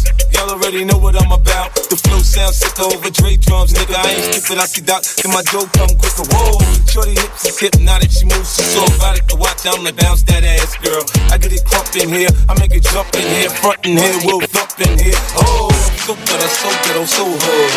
[0.72, 1.76] Already know what I'm about.
[1.91, 3.91] The flow sounds sicker over Dre drums, nigga.
[3.91, 4.56] I ain't skipping.
[4.56, 6.23] I see Doc in my dough come quicker.
[6.31, 8.07] Whoa, shorty hips is hypnotic.
[8.07, 9.68] She moves so erotic to watch.
[9.68, 11.03] I'm like bounce that ass, girl.
[11.27, 12.31] I get it crump in here.
[12.48, 15.19] I make it jump in here, front in here, we'll thump in here.
[15.43, 15.68] Oh,
[16.07, 17.72] so good, so good, I'm so hood.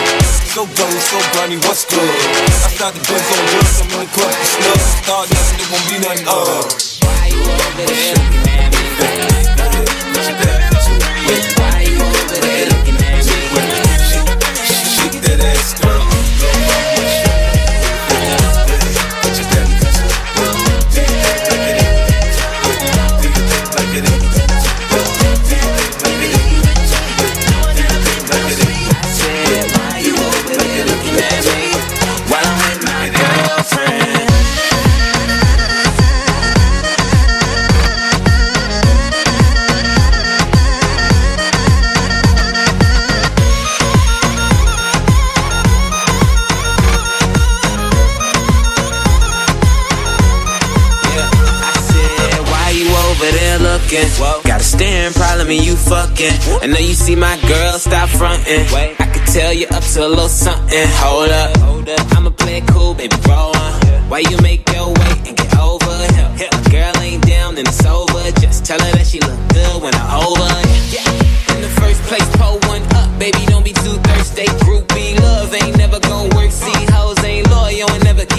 [0.55, 1.99] So gully, so grimy, what's good?
[1.99, 4.79] I start the Benz on wheels, I'm in the club, the snub.
[5.03, 6.31] Start nothing, it won't be nothing.
[6.31, 6.63] Uh.
[7.03, 8.85] Why you over there looking at me?
[53.95, 54.51] There looking?
[54.51, 56.35] Got a staring problem and you fucking.
[56.63, 58.67] I know you see my girl, stop fronting.
[58.75, 60.87] I could tell you up to a little something.
[61.03, 62.17] Hold up, hold up.
[62.17, 63.73] I'ma play it cool, baby, roll on.
[64.11, 65.85] Why you make your way and get over?
[65.87, 68.31] A girl ain't down and it's over.
[68.41, 70.51] Just tell her that she look good when I over.
[70.91, 71.55] Yeah.
[71.55, 74.47] In the first place, pull one up, baby, don't be too thirsty.
[74.67, 76.51] Groupie love ain't never gonna work.
[76.51, 77.24] See, hoes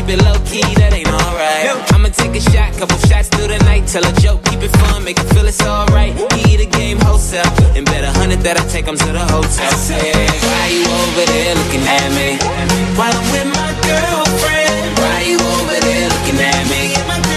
[0.06, 0.61] keep it low key.
[0.76, 1.94] That ain't alright.
[1.94, 3.88] I'ma take a shot, couple shots through the night.
[3.88, 6.14] Tell a joke, keep it fun, make it feel it's alright.
[6.45, 7.45] Eat a game wholesale
[7.76, 9.72] and bet a hundred that I take 'em to the hotel.
[9.72, 12.38] I said, why you over there looking at me?
[12.98, 14.86] While I'm with my girlfriend.
[15.02, 17.34] Why you over there looking at me?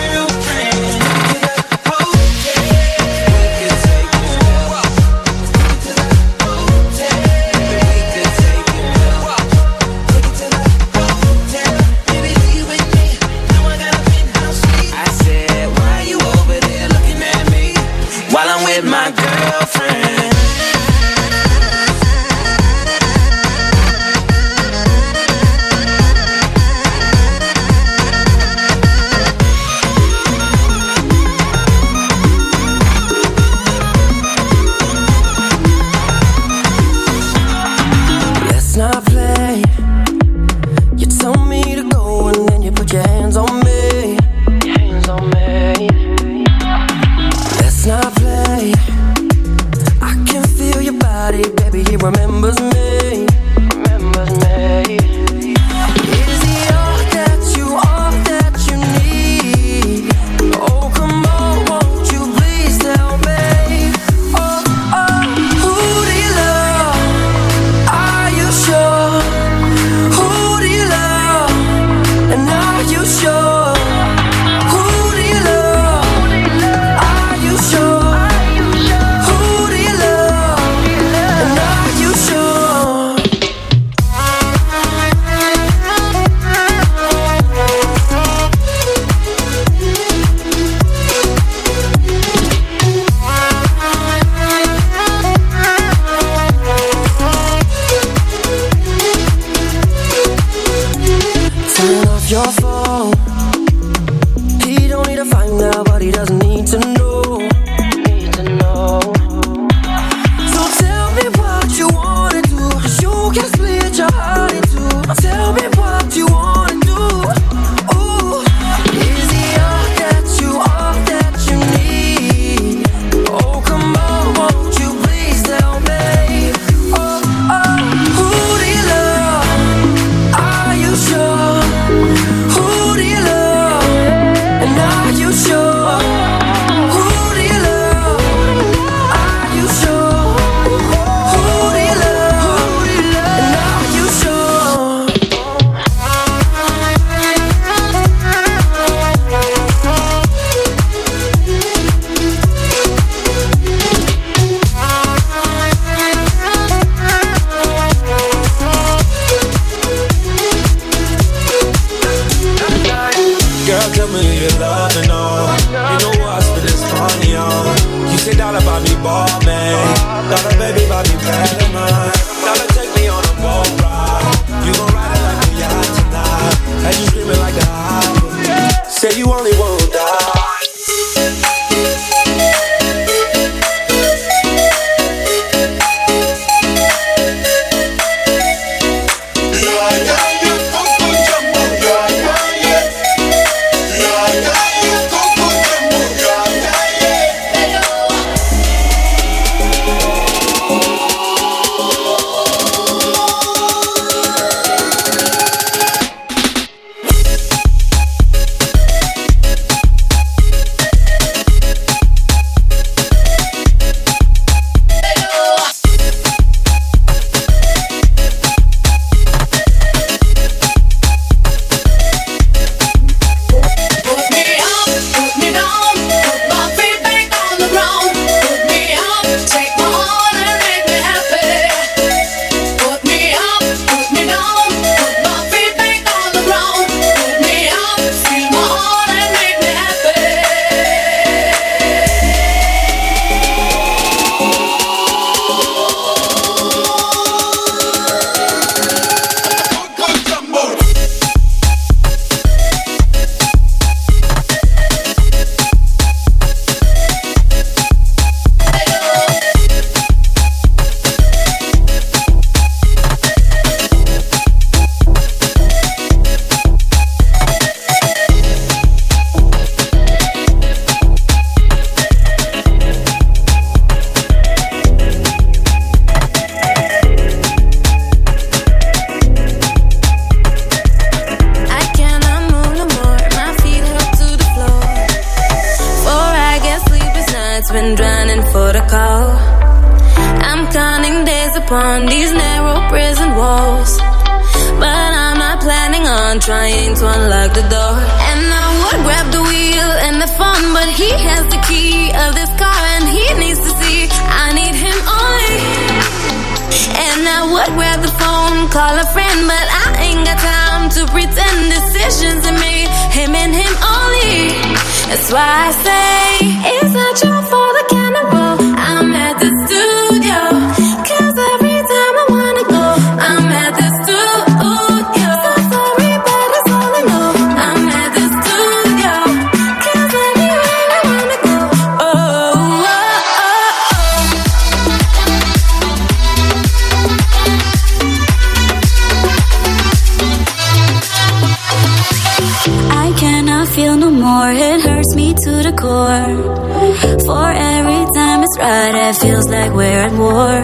[349.69, 350.55] Like we're at war.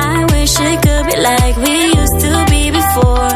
[0.00, 3.32] I wish it could be like we used to be before.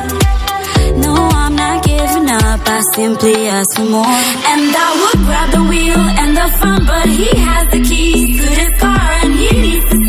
[1.03, 4.05] No, I'm not giving up, I simply ask for more.
[4.53, 8.49] And I would grab the wheel and the phone, but he has the keys to
[8.55, 10.06] this car and he needs to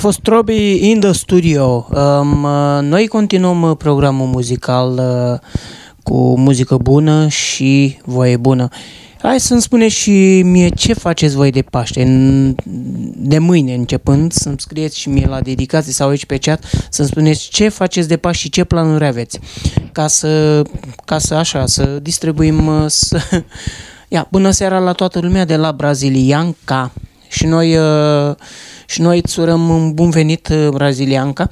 [0.00, 1.86] fost Robbie in the studio.
[1.90, 5.48] Um, uh, noi continuăm uh, programul muzical uh,
[6.02, 8.68] cu muzică bună și voie bună.
[9.22, 12.54] Hai să-mi spuneți și mie ce faceți voi de Paște, în-
[13.16, 17.48] de mâine începând, să-mi scrieți și mie la dedicații sau aici pe chat, să-mi spuneți
[17.48, 19.38] ce faceți de Paște și ce planuri aveți,
[19.92, 20.62] ca să,
[21.04, 23.20] ca să așa, să distribuim, uh, să...
[24.08, 26.92] Ia, bună seara la toată lumea de la Brazilianca
[27.30, 28.34] și noi, uh,
[28.86, 31.50] și noi îți urăm un bun venit, uh, Brazilianca,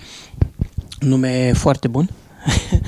[1.00, 2.10] nume foarte bun.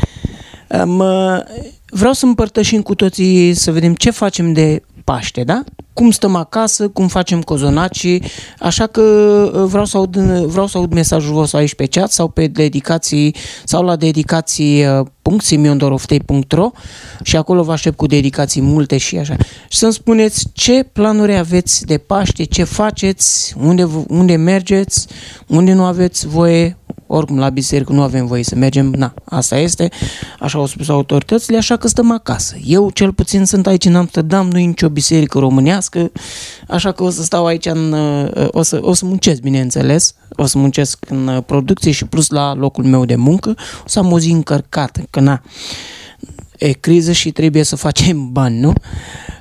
[0.84, 1.44] Mă,
[1.86, 5.62] vreau să împărtășim cu toții să vedem ce facem de Paște, da?
[5.92, 8.22] Cum stăm acasă, cum facem cozonacii,
[8.58, 9.00] așa că
[9.54, 10.16] uh, vreau să aud,
[10.46, 15.06] vreau să aud mesajul vostru aici pe chat sau pe dedicații sau la dedicații uh,
[15.38, 16.70] .simiondorovtei.ro
[17.22, 19.36] și acolo vă aștept cu dedicații multe și așa.
[19.68, 25.06] Și să-mi spuneți ce planuri aveți de Paște, ce faceți, unde, v- unde mergeți,
[25.46, 26.78] unde nu aveți voie,
[27.12, 29.88] oricum la biserică nu avem voie să mergem, na, asta este,
[30.38, 32.56] așa au spus autoritățile, așa că stăm acasă.
[32.64, 36.12] Eu cel puțin sunt aici în Amsterdam, nu e nicio biserică românească,
[36.68, 40.46] așa că o să stau aici în, uh, o să, o să muncesc, bineînțeles, o
[40.46, 43.54] să muncesc în uh, producție și plus la locul meu de muncă,
[43.84, 45.42] o să am o zi încărcată, că na,
[46.58, 48.72] e criză și trebuie să facem bani, nu?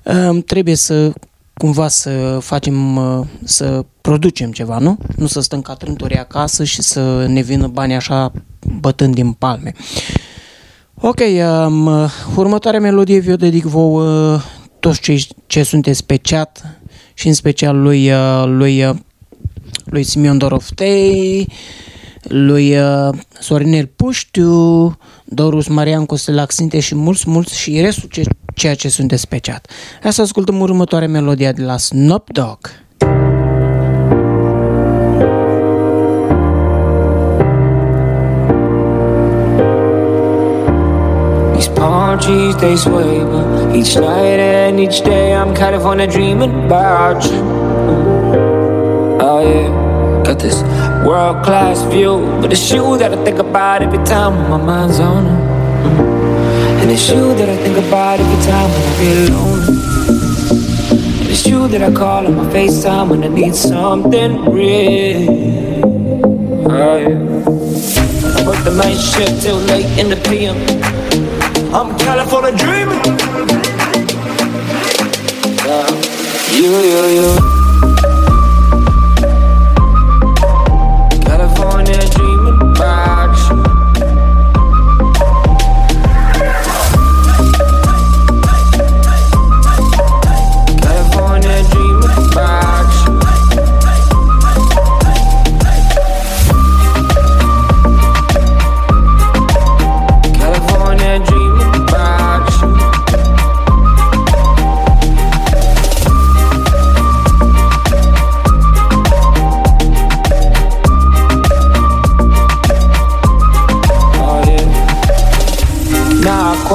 [0.04, 1.14] Um, trebuie să
[1.60, 4.98] cumva să facem, uh, să producem ceva, nu?
[5.16, 8.32] Nu să stăm ca trânturi acasă și să ne vină bani așa
[8.80, 9.74] bătând din palme.
[11.02, 14.42] Ok, um, uh, următoarea melodie vi-o dedic vouă uh,
[14.80, 16.82] toți cei ce sunteți pe chat
[17.14, 18.96] și în special lui, uh, lui, uh,
[19.86, 21.48] lui Simion Doroftei,
[22.22, 23.10] lui uh,
[23.40, 24.98] Sorinel Puștiu,
[25.32, 28.24] Dorus Marian Costelac Sinte și mulți, mulți și restul ce,
[28.56, 29.68] ceea ce sunteți pe chat.
[30.02, 32.58] Hai să ascultăm următoarea melodie de la Snoop Dogg.
[41.54, 47.24] These palm trees, they sway, but each night and each day I'm California dreaming about
[47.24, 47.42] you.
[49.22, 49.79] Oh yeah,
[50.30, 50.62] got this
[51.04, 55.00] world class view, but it's you that I think about every time when my mind's
[55.00, 56.82] on it.
[56.82, 59.74] And it's you that I think about every time when I feel lonely.
[61.20, 65.30] And it's you that I call on my FaceTime when I need something real.
[66.70, 68.46] Oh yeah.
[68.46, 70.58] work the night shift till late in the PM.
[71.74, 73.02] I'm California dreaming.
[75.66, 75.90] Yeah.
[76.54, 77.59] You, you, you.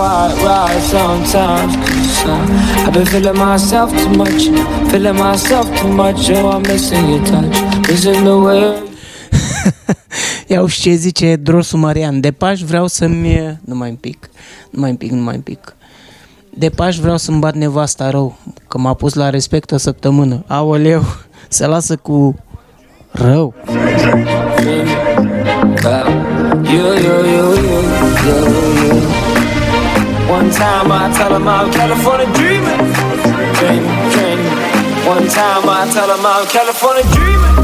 [0.04, 1.72] Quite right sometimes.
[1.76, 4.42] 'cause, uh, I've been feeling myself too much.
[4.90, 6.30] Feeling myself too much.
[6.30, 7.56] Oh, I'm missing your touch.
[7.88, 8.82] Missing the way.
[10.46, 12.20] Ia și ce zice Drosu Marian.
[12.20, 13.58] De Paș vreau să-mi...
[13.64, 14.30] Nu mai un pic.
[14.70, 15.76] Nu mai un pic, nu mai un pic.
[16.50, 18.36] De Paș vreau să-mi bat nevasta rău,
[18.68, 20.44] că m-a pus la respect o săptămână.
[20.46, 21.02] Aoleu,
[21.48, 22.36] se lasă cu
[23.10, 23.54] rău.
[26.72, 27.82] You, you, you, you,
[28.26, 28.40] you,
[28.84, 29.13] you.
[30.28, 32.78] One time I tell him I'm California dreaming,
[33.60, 35.06] dreaming, dreaming.
[35.06, 37.24] One time I tell him I'm California dreaming,
[37.54, 37.63] dreaming,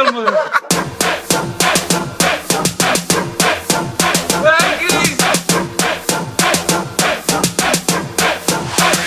[0.00, 0.22] Lasă-l, mă!
[4.42, 5.16] Bă, Chris!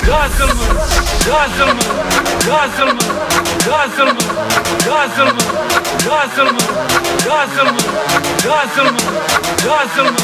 [0.08, 0.66] Lasă-l, mă!
[1.30, 3.04] Lasă-l, mă!
[3.70, 4.24] Lasă-l, mă!
[4.88, 5.44] Lasă-l, mă!
[6.08, 6.64] Lasă-l, mă!
[7.28, 7.82] Lasă-l, mă!
[8.46, 10.24] Lasă-l, mă!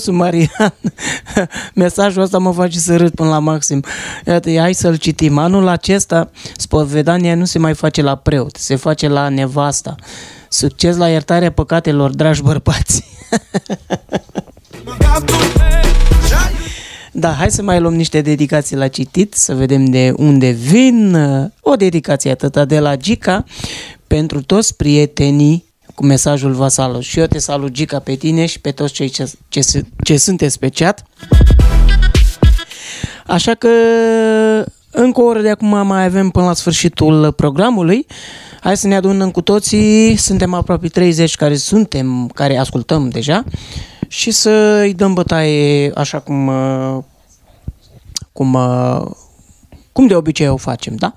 [0.00, 0.74] Drosul Marian,
[1.74, 3.84] mesajul ăsta mă face să râd până la maxim.
[4.26, 5.38] Iată, hai să-l citim.
[5.38, 9.94] Anul acesta, spovedania nu se mai face la preot, se face la nevasta.
[10.48, 13.04] Succes la iertarea păcatelor, dragi bărbați.
[17.12, 21.16] Da, hai să mai luăm niște dedicații la citit, să vedem de unde vin.
[21.60, 23.44] O dedicație atâta de la Gica
[24.06, 25.69] pentru toți prietenii
[26.00, 27.00] cu mesajul vasală.
[27.00, 30.16] Și eu te salut, Gica, pe tine și pe toți cei ce, ce, se- ce
[30.16, 31.04] sunteți pe chat.
[33.26, 33.68] Așa că
[34.90, 38.06] încă o oră de acum mai avem până la sfârșitul programului.
[38.60, 43.44] Hai să ne adunăm cu toții, suntem aproape 30 care suntem, care ascultăm deja
[44.08, 46.98] și să îi dăm bătaie așa cum, uh,
[48.32, 49.02] cum, uh,
[49.92, 51.14] cum de obicei o facem, da?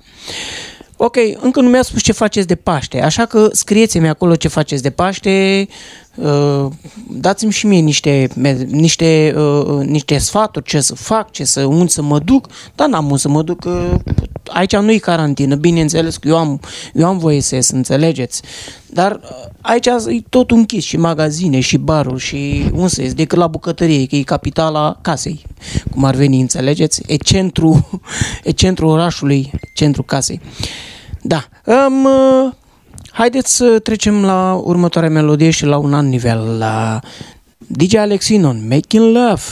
[0.96, 4.82] Ok, încă nu mi-a spus ce faceți de Paște, așa că scrieți-mi acolo ce faceți
[4.82, 5.68] de Paște,
[6.14, 6.66] uh,
[7.10, 11.88] dați-mi și mie niște, me- niște, uh, niște sfaturi, ce să fac, ce să, unde
[11.88, 13.94] să mă duc, dar n-am unde să mă duc, uh,
[14.52, 16.60] aici nu-i carantină, bineînțeles că eu am,
[16.92, 18.42] eu am voie să ies, înțelegeți,
[18.94, 19.28] dar uh,
[19.60, 24.06] aici e tot închis, și magazine, și baruri, și unde să ies, decât la bucătărie,
[24.06, 25.44] că e capitala casei,
[25.90, 28.00] cum ar veni, înțelegeți, e centru,
[28.44, 30.40] e centru orașului, centru casei.
[31.22, 31.44] Da.
[31.64, 32.52] Um, uh,
[33.12, 37.00] haideți să trecem la următoarea melodie și la un alt nivel, la
[37.66, 39.42] DJ Alexinon, Making Love.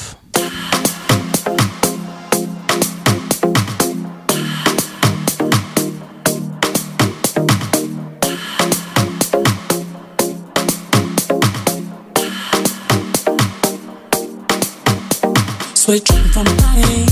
[15.93, 17.05] Sweat dripping from body.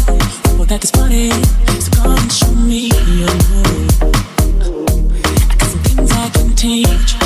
[0.42, 0.90] People that is
[5.84, 7.19] things I can teach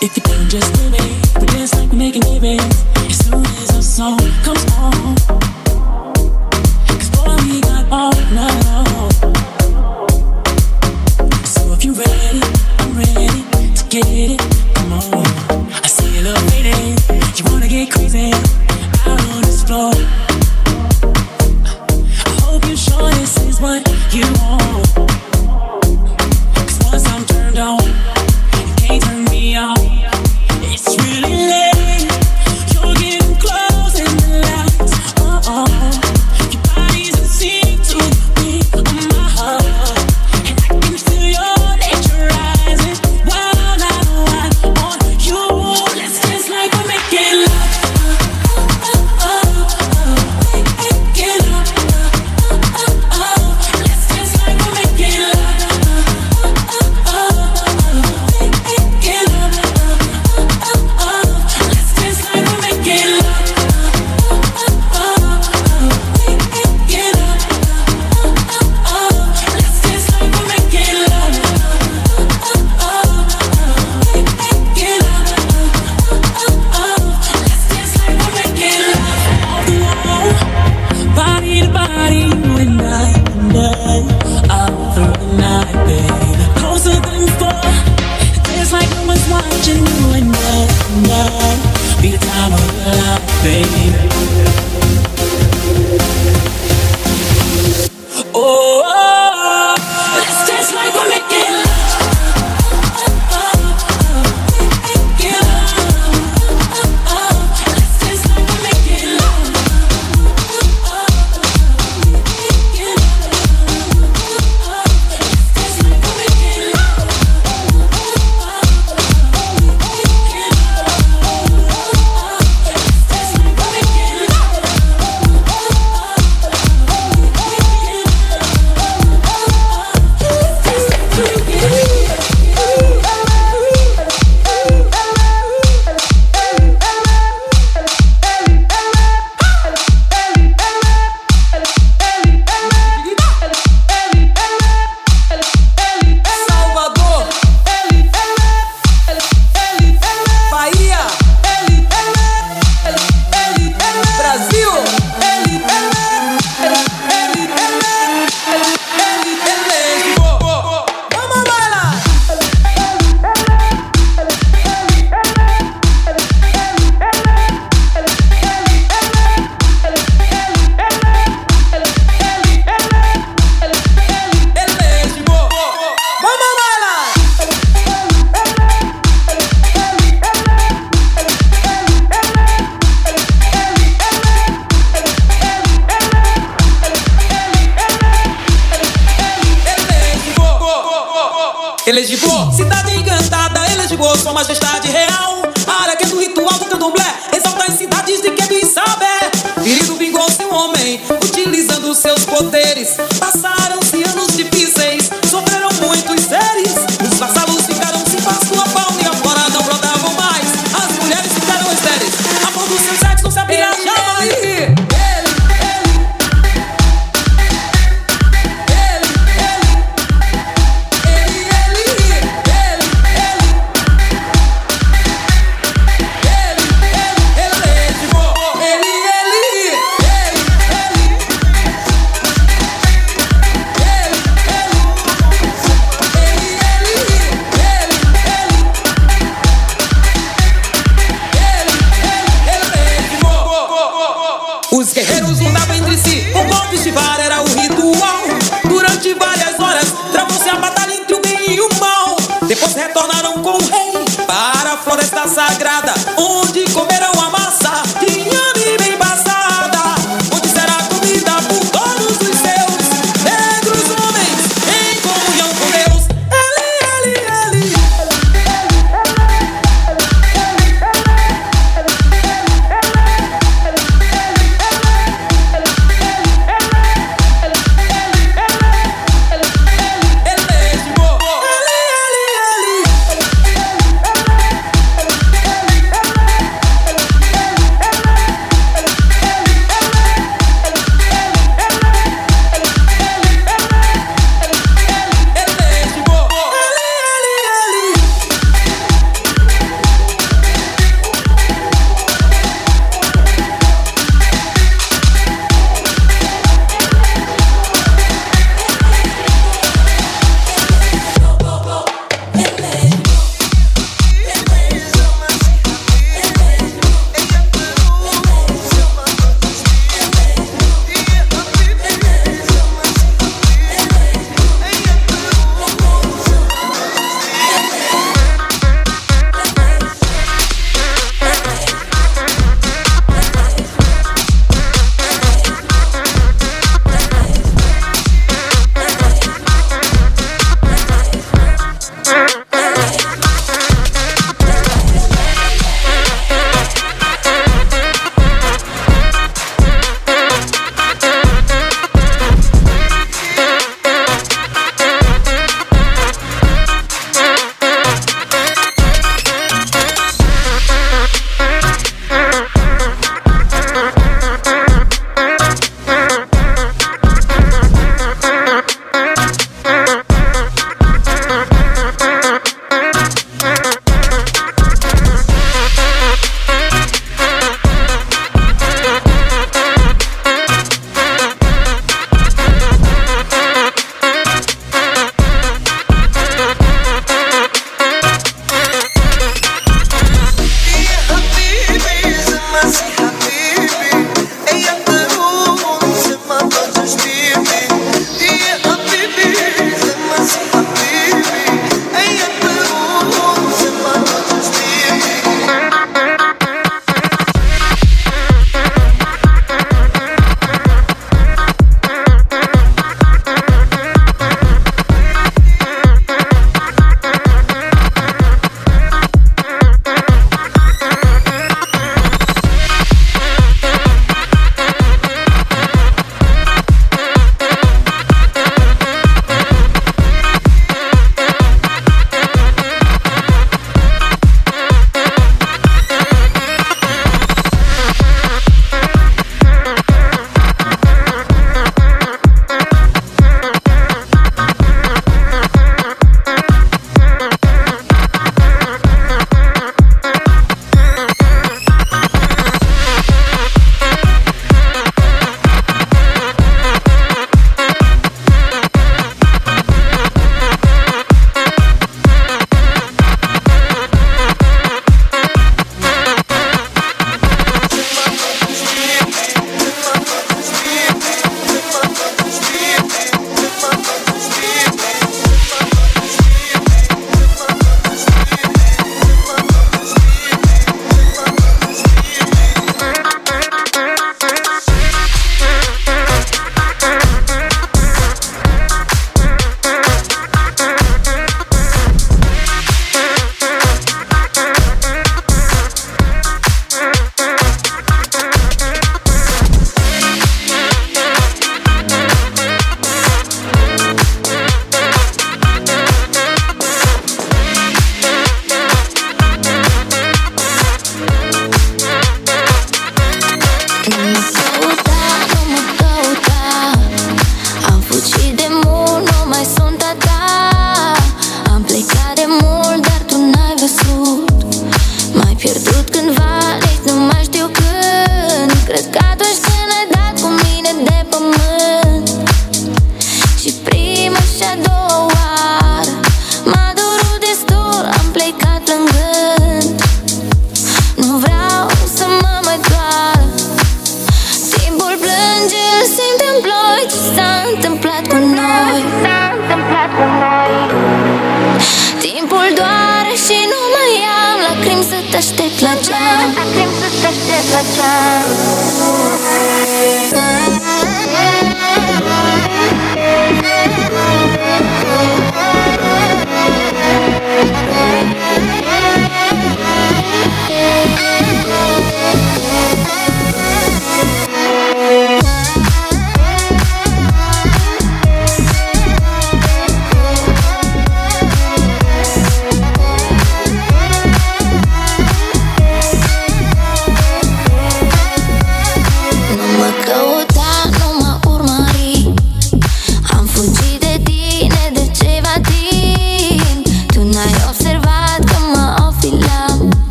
[0.00, 0.85] If you don't just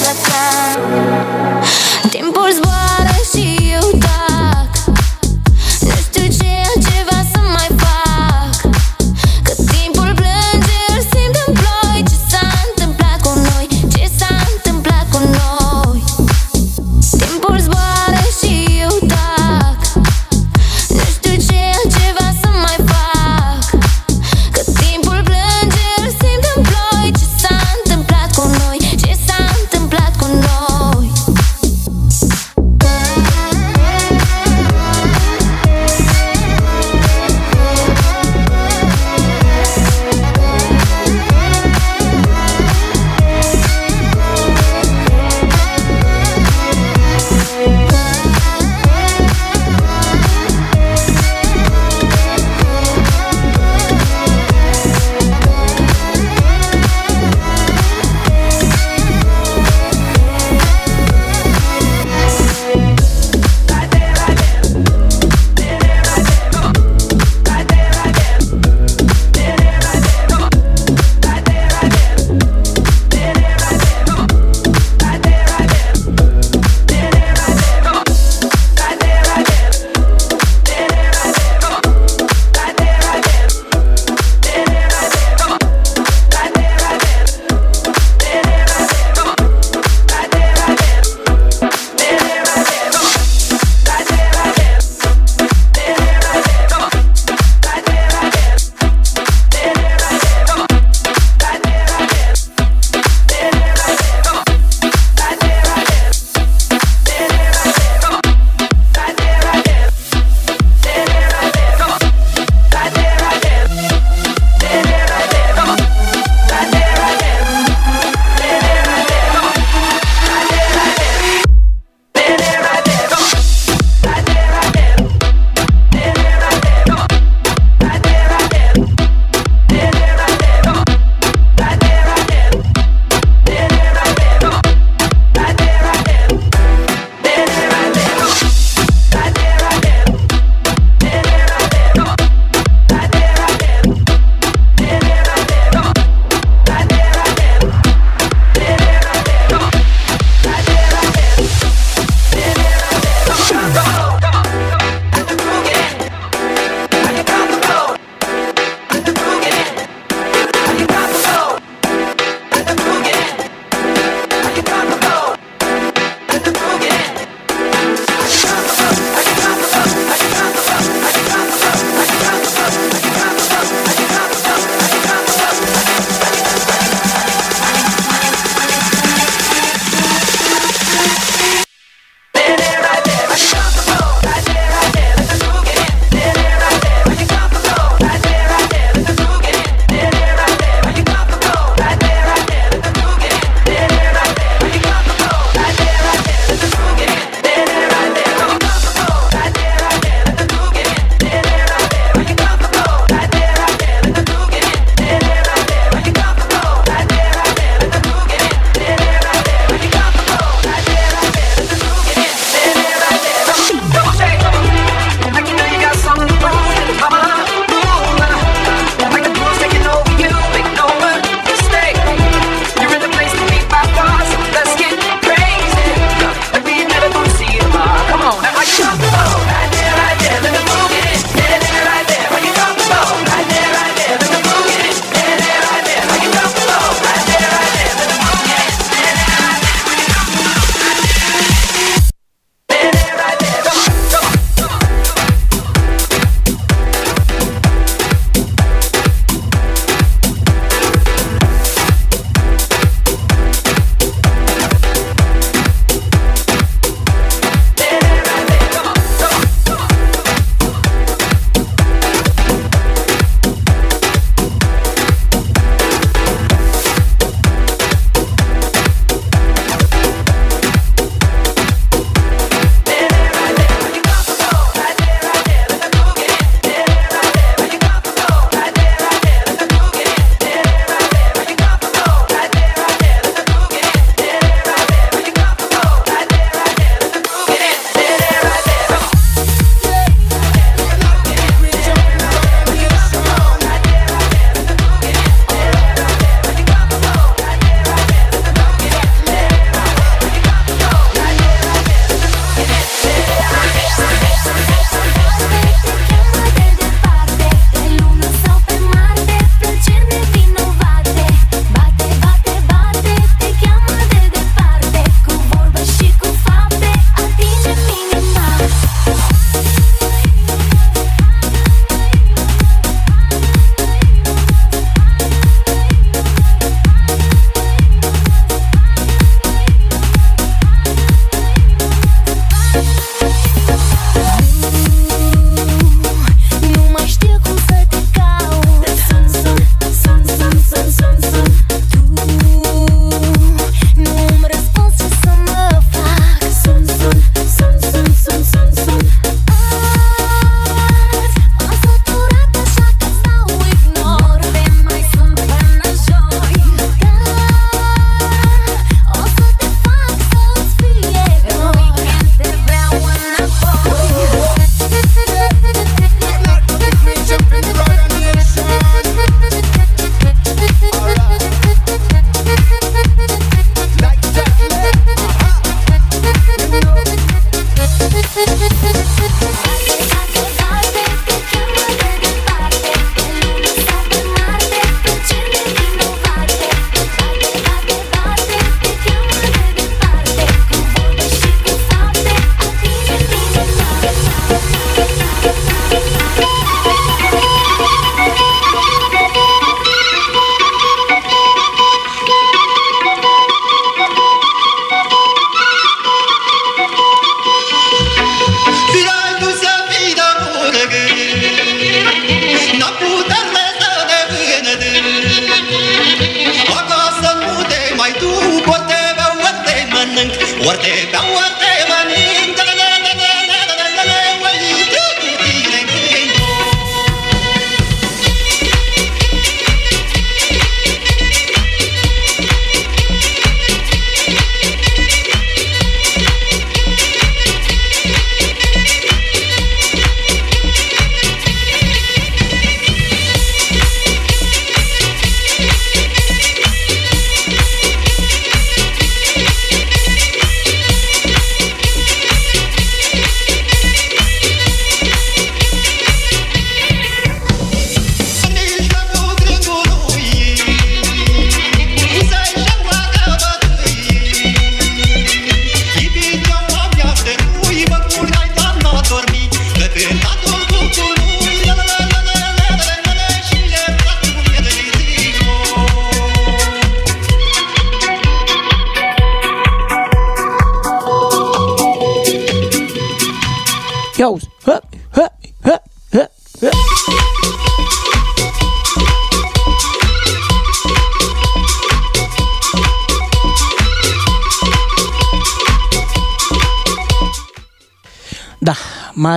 [0.00, 1.23] the time.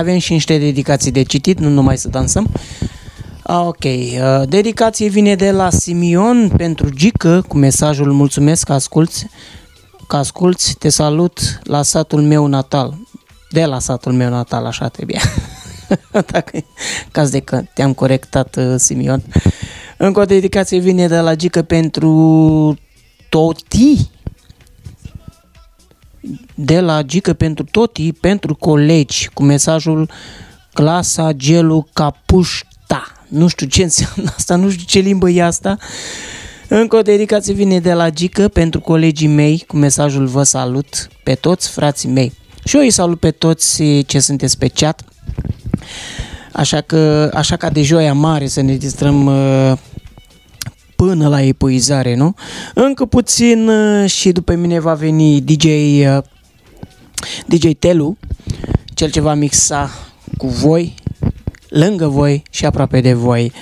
[0.08, 2.46] Avem și niște dedicații de citit, nu numai să dansăm.
[3.42, 9.26] Ah, Ok, uh, dedicație vine de la Simion pentru Gică cu mesajul Mulțumesc că asculți,
[10.06, 12.94] că asculți, te salut la satul meu natal.
[13.50, 15.20] De la satul meu natal, așa trebuia.
[16.32, 16.64] Dacă e
[17.10, 19.22] caz de că te-am corectat, uh, Simion.
[19.96, 22.78] Încă o dedicație vine de la Gică pentru
[23.28, 24.07] Toti,
[26.68, 30.10] de la Gică pentru Toti, pentru colegi, cu mesajul
[30.72, 33.02] clasa gelu capușta.
[33.28, 35.76] Nu știu ce înseamnă asta, nu știu ce limbă e asta.
[36.68, 41.34] Încă o dedicație vine de la Gică pentru colegii mei, cu mesajul vă salut pe
[41.34, 42.32] toți frații mei.
[42.64, 45.02] Și eu îi salut pe toți ce sunteți pe chat.
[46.52, 49.78] Așa că, așa ca de joia mare să ne distrăm uh,
[50.96, 52.34] până la epuizare, nu?
[52.74, 56.18] Încă puțin uh, și după mine va veni DJ, uh,
[57.46, 58.16] DJ Telu,
[58.94, 59.90] cel ce va mixa
[60.36, 60.94] cu voi,
[61.68, 63.52] lângă voi și aproape de voi.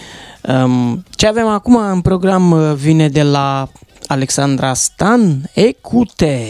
[0.48, 3.68] Um, ce avem acum în program uh, vine de la
[4.06, 6.46] Alexandra Stan, Ecute!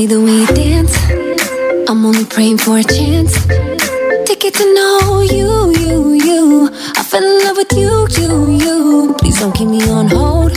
[0.00, 0.94] see the way you dance.
[1.88, 3.32] I'm only praying for a chance
[4.28, 5.50] to get to know you,
[5.82, 5.96] you,
[6.28, 6.40] you.
[7.00, 8.32] I fell in love with you, you,
[8.64, 9.14] you.
[9.20, 10.52] Please don't keep me on hold.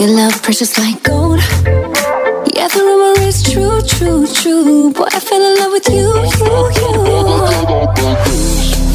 [0.00, 1.40] Your love precious like gold.
[2.56, 4.92] Yeah, the rumor is true, true, true.
[4.92, 6.08] Boy, I fell in love with you,
[6.40, 6.92] you, you.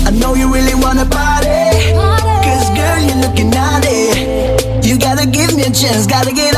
[0.08, 1.60] I know you really wanna party.
[2.46, 4.00] Cause girl, you're looking naughty.
[4.88, 6.49] You gotta give me a chance, gotta give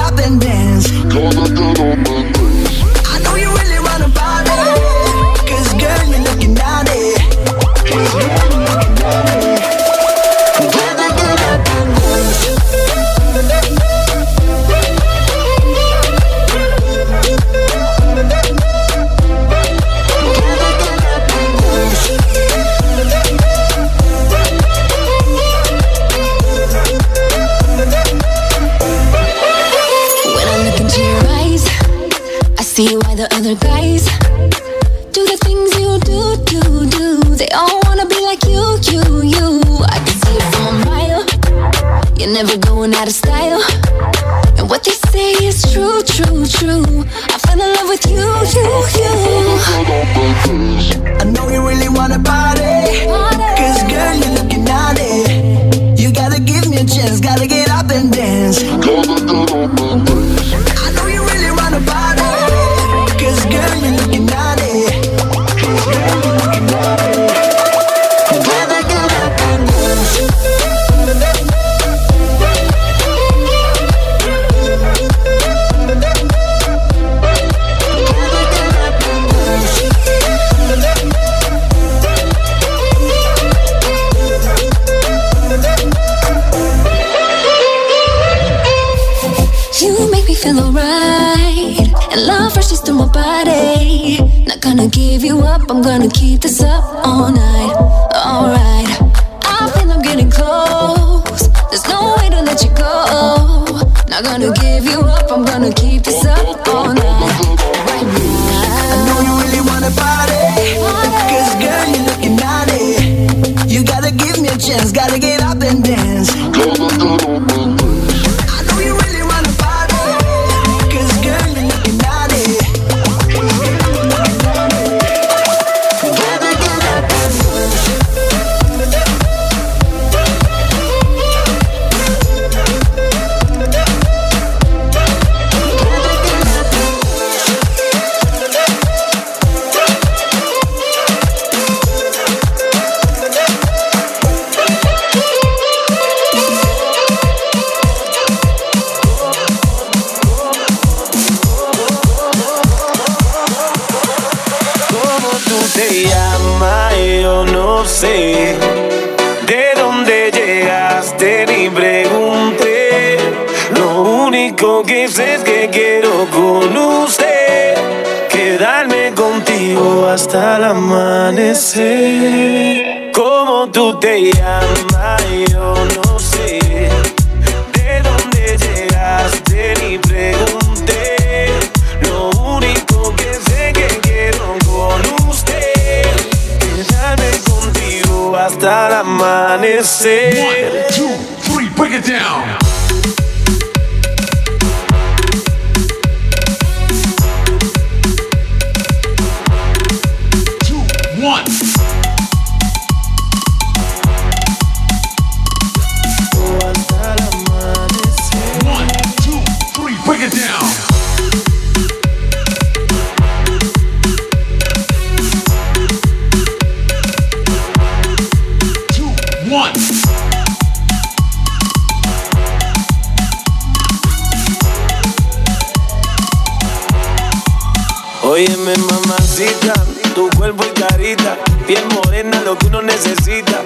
[228.32, 229.74] Óyeme mamacita,
[230.16, 231.38] tu cuerpo y carita,
[231.68, 233.62] piel morena, lo que uno necesita.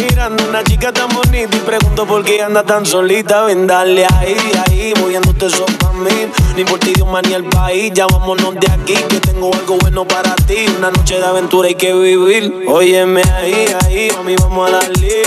[0.00, 3.42] Mirando una chica tan bonita y pregunto por qué anda tan solita.
[3.42, 4.34] Ven, dale ahí,
[4.66, 6.10] ahí, moviéndote eso pa' mí.
[6.54, 10.34] No importa idioma ni el país, ya vámonos de aquí, que tengo algo bueno para
[10.36, 10.64] ti.
[10.78, 12.64] Una noche de aventura hay que vivir.
[12.66, 15.22] Óyeme ahí, ahí, mami, vamos a darle.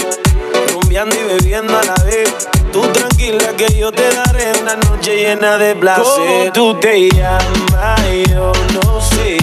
[0.91, 2.49] Rumbeando y bebiendo a la vez.
[2.73, 6.51] Tú tranquila que yo te daré una noche llena de placer.
[6.51, 9.37] Tú te llamas, yo no sé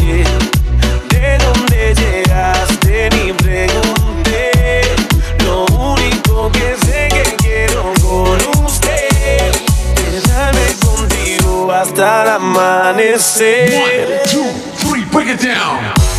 [1.09, 4.83] de dónde llegaste ni pregunté.
[5.47, 9.51] Lo único que sé que quiero con usted
[9.95, 13.73] quedarme contigo hasta el amanecer.
[13.73, 14.53] One, two,
[14.87, 16.18] three, break it down.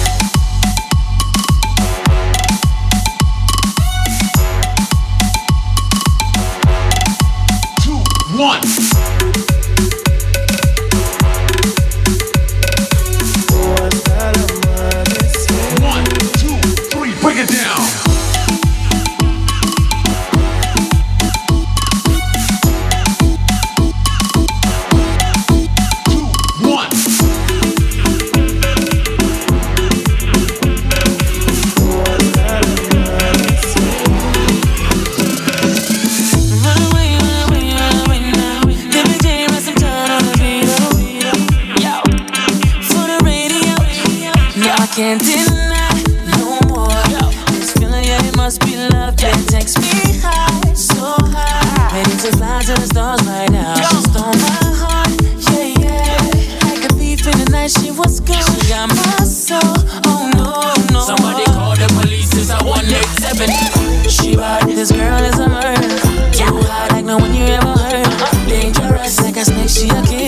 [8.39, 8.61] One,
[44.99, 45.95] Can't deny
[46.27, 46.91] no more.
[47.55, 49.13] This feeling, yeah, it must be love.
[49.17, 51.95] It takes me high, so high.
[51.95, 53.75] Ready to fly to the stars right now.
[53.75, 55.07] She stole my heart,
[55.55, 56.67] yeah, yeah.
[56.67, 58.43] Like a thief in the night, she was gone.
[58.43, 59.61] She got my soul,
[60.11, 60.99] oh no, no.
[60.99, 63.47] Somebody call the police, it's a 187.
[64.09, 65.95] She bad, this girl is a murder.
[66.35, 68.03] Too hot like no one you ever heard.
[68.03, 68.49] Uh-huh.
[68.49, 70.18] Dangerous like a snake, she a killer.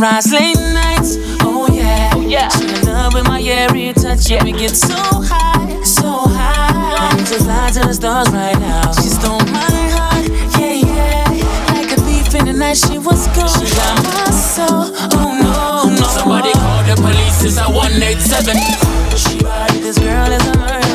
[0.00, 2.12] Sunrise, late nights, oh yeah.
[2.14, 2.48] Oh, yeah.
[2.48, 4.42] She in love with my airy touch, yeah.
[4.42, 7.12] We get so high, so high.
[7.12, 8.92] Ready to fly to the stars right now.
[8.92, 9.60] She stole my
[9.92, 10.24] heart,
[10.58, 11.74] yeah, yeah.
[11.74, 13.52] Like a thief in the night, she was gone.
[13.52, 14.88] She got my soul,
[15.20, 16.06] oh no, no.
[16.16, 18.56] Somebody call the police, it's a 187.
[19.20, 20.89] She bad, this girl is a murder.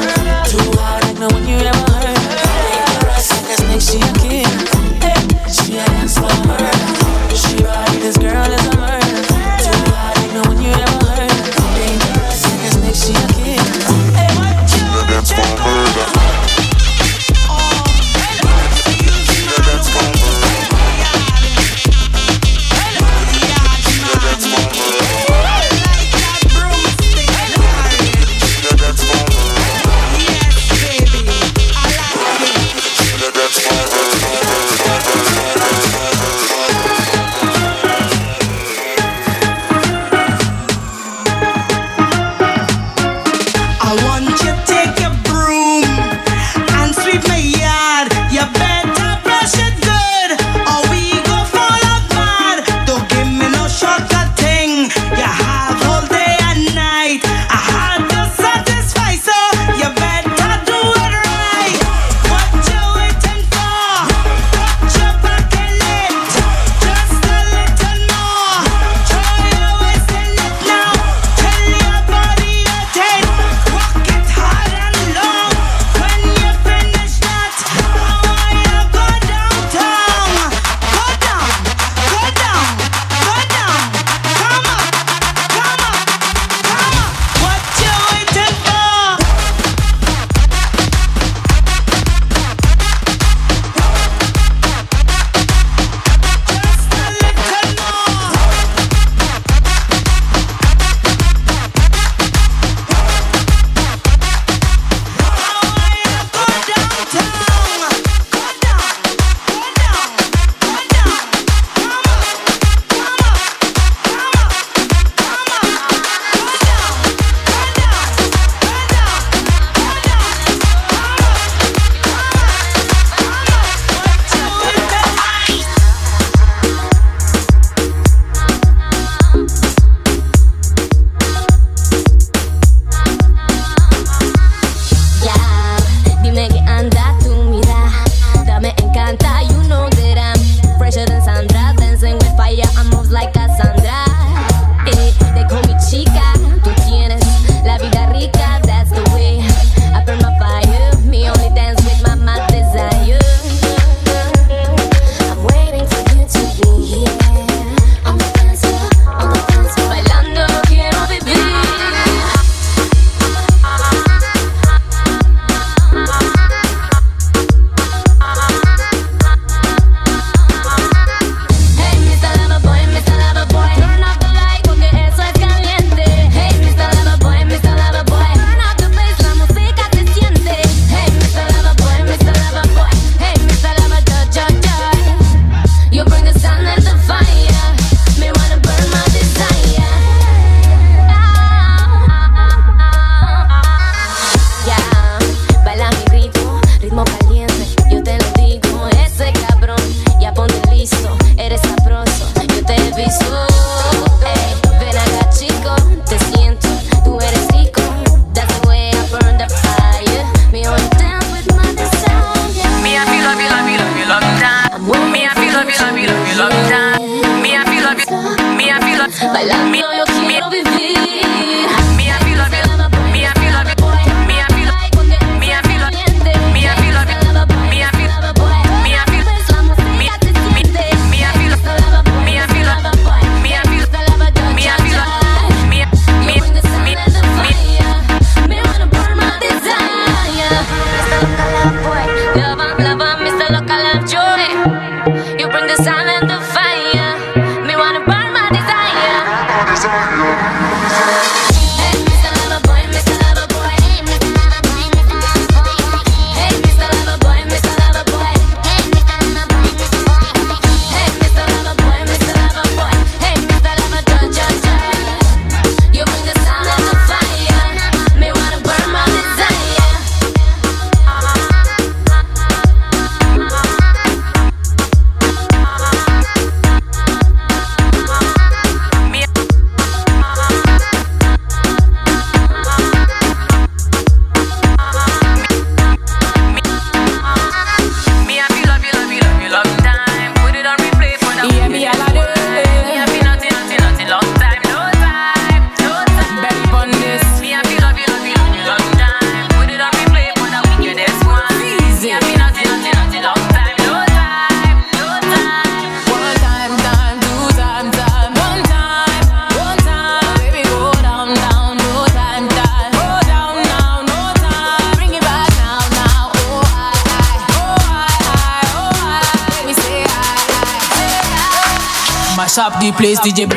[322.98, 323.48] place, DJ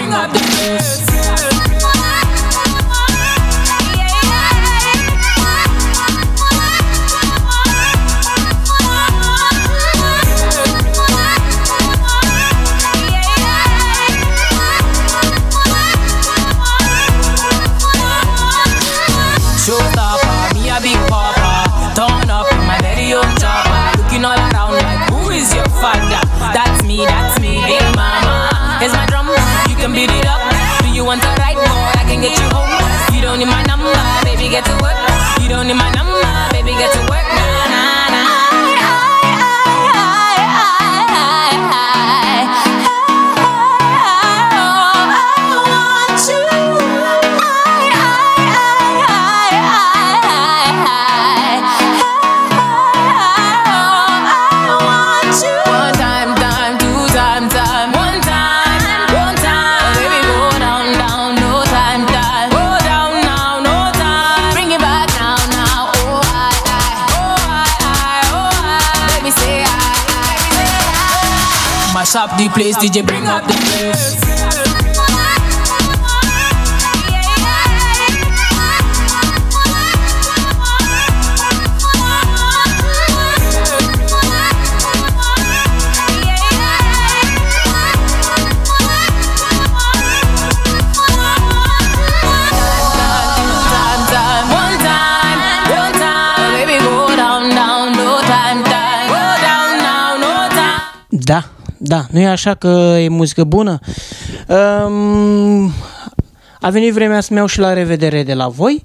[102.39, 103.79] așa că e muzică bună.
[104.49, 105.73] Um,
[106.61, 108.83] a venit vremea să-mi iau și la revedere de la voi.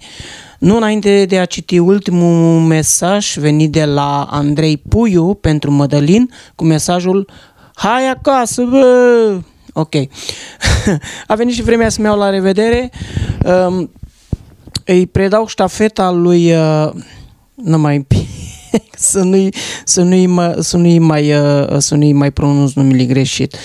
[0.60, 6.64] Nu înainte de a citi ultimul mesaj venit de la Andrei Puiu pentru Mădălin cu
[6.64, 7.30] mesajul
[7.76, 9.38] Hai acasă, bă!
[9.74, 9.94] Ok.
[11.28, 12.92] a venit și vremea să-mi iau la revedere.
[13.46, 13.92] Um,
[14.86, 16.54] îi predau ștafeta lui...
[16.56, 16.90] Uh,
[17.56, 18.08] nu mai...
[19.12, 19.54] să, nu-i,
[19.86, 23.56] să, nu-i, mă, să, nu-i mai, uh, uh, să nu-i mai pronunț numele greșit.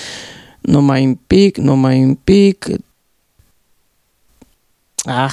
[0.60, 2.66] nu mai un pic, nu mai un pic.
[5.04, 5.32] Ah,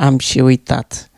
[0.00, 1.10] am și uitat.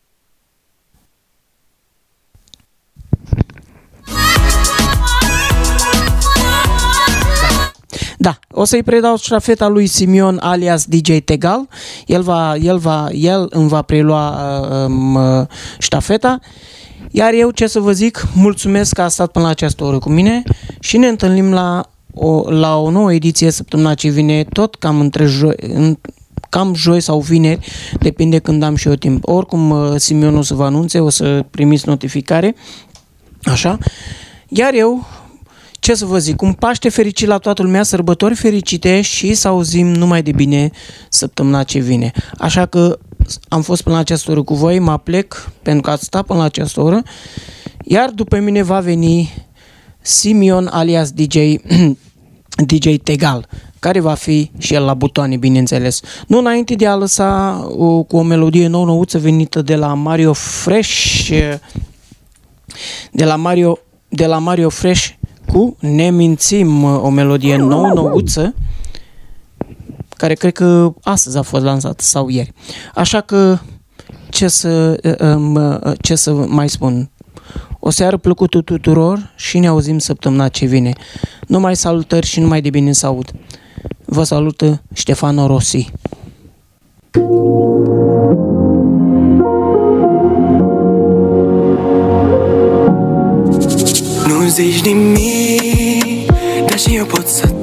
[8.22, 11.68] Da, o să-i predau ștafeta lui Simion alias DJ Tegal.
[12.06, 15.18] El, va, el, va, el îmi va prelua uh, um,
[15.78, 16.38] ștafeta
[17.10, 20.10] iar eu ce să vă zic, mulțumesc că a stat până la această oră cu
[20.10, 20.42] mine
[20.80, 25.24] și ne întâlnim la o, la o nouă ediție săptămâna ce vine, tot cam între
[25.24, 25.98] joi, în,
[26.48, 27.66] cam joi sau vineri,
[28.00, 29.28] depinde când am și eu timp.
[29.28, 32.54] Oricum, uh, Simion o să vă anunțe, o să primiți notificare,
[33.42, 33.78] așa.
[34.48, 35.06] Iar eu,
[35.72, 39.86] ce să vă zic, un Paște fericit la toată lumea, sărbători fericite și să auzim
[39.86, 40.70] numai de bine
[41.08, 42.12] săptămâna ce vine.
[42.38, 42.98] Așa că
[43.48, 46.38] am fost până la această oră cu voi, mă plec pentru că ați stat până
[46.38, 47.02] la această oră,
[47.84, 49.32] iar după mine va veni
[50.00, 51.36] Simion alias DJ,
[52.70, 56.00] DJ Tegal, care va fi și el la butoane, bineînțeles.
[56.26, 61.28] Nu înainte de a lăsa o, cu o melodie nou-nouță venită de la Mario Fresh,
[63.12, 63.78] de la Mario,
[64.08, 65.08] de la Mario Fresh
[65.52, 68.54] cu Ne mințim, o melodie nouă nouță
[70.20, 72.52] care cred că astăzi a fost lansată sau ieri.
[72.94, 73.58] Așa că
[74.28, 77.10] ce să, um, ce să mai spun?
[77.78, 80.92] O seară plăcută tuturor și ne auzim săptămâna ce vine.
[81.46, 83.30] Numai salutări și numai de bine să aud.
[84.04, 85.90] Vă salută Ștefano Rossi.
[94.26, 96.30] Nu zici nimic,
[96.66, 97.59] dar și eu pot să tac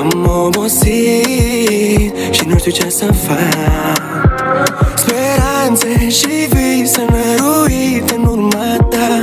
[0.00, 4.02] Am obosit și nu știu ce să fac.
[4.94, 9.20] Speranțe și vise năruite în urma ta.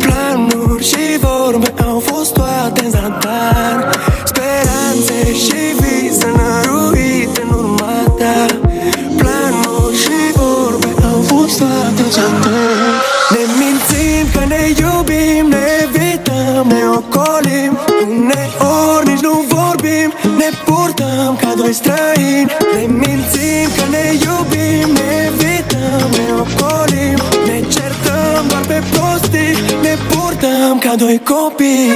[0.00, 3.90] Planuri și vorbe au fost toate în zadar
[4.24, 8.46] Speranțe și vise năruite în urma ta.
[9.16, 12.43] Planuri și vorbe au fost toate în zadar
[21.64, 28.82] doi străini Ne mințim că ne iubim, ne evităm, ne ocolim Ne certăm doar pe
[28.90, 31.92] prostii, ne purtăm ca doi copii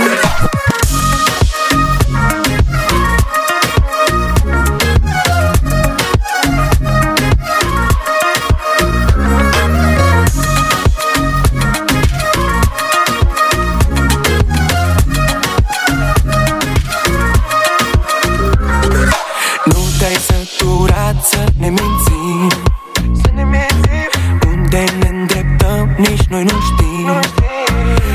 [25.98, 27.08] nici noi nu știm.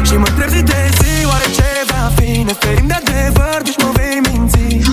[0.08, 2.30] Și mă întreb zi de zi, oare ce va fi?
[2.48, 4.92] Ne ferim de adevăr, deci mă vei minți.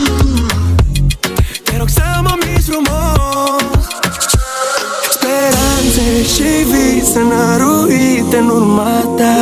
[1.65, 3.85] Te rog să mă minți frumos.
[5.15, 9.37] Speranțe și vise năruite în urma ta.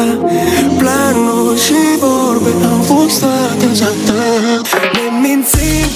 [0.79, 4.61] Planuri și vorbe au fost toate în zadar
[4.97, 5.88] Ne mințim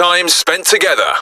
[0.00, 1.12] time spent together.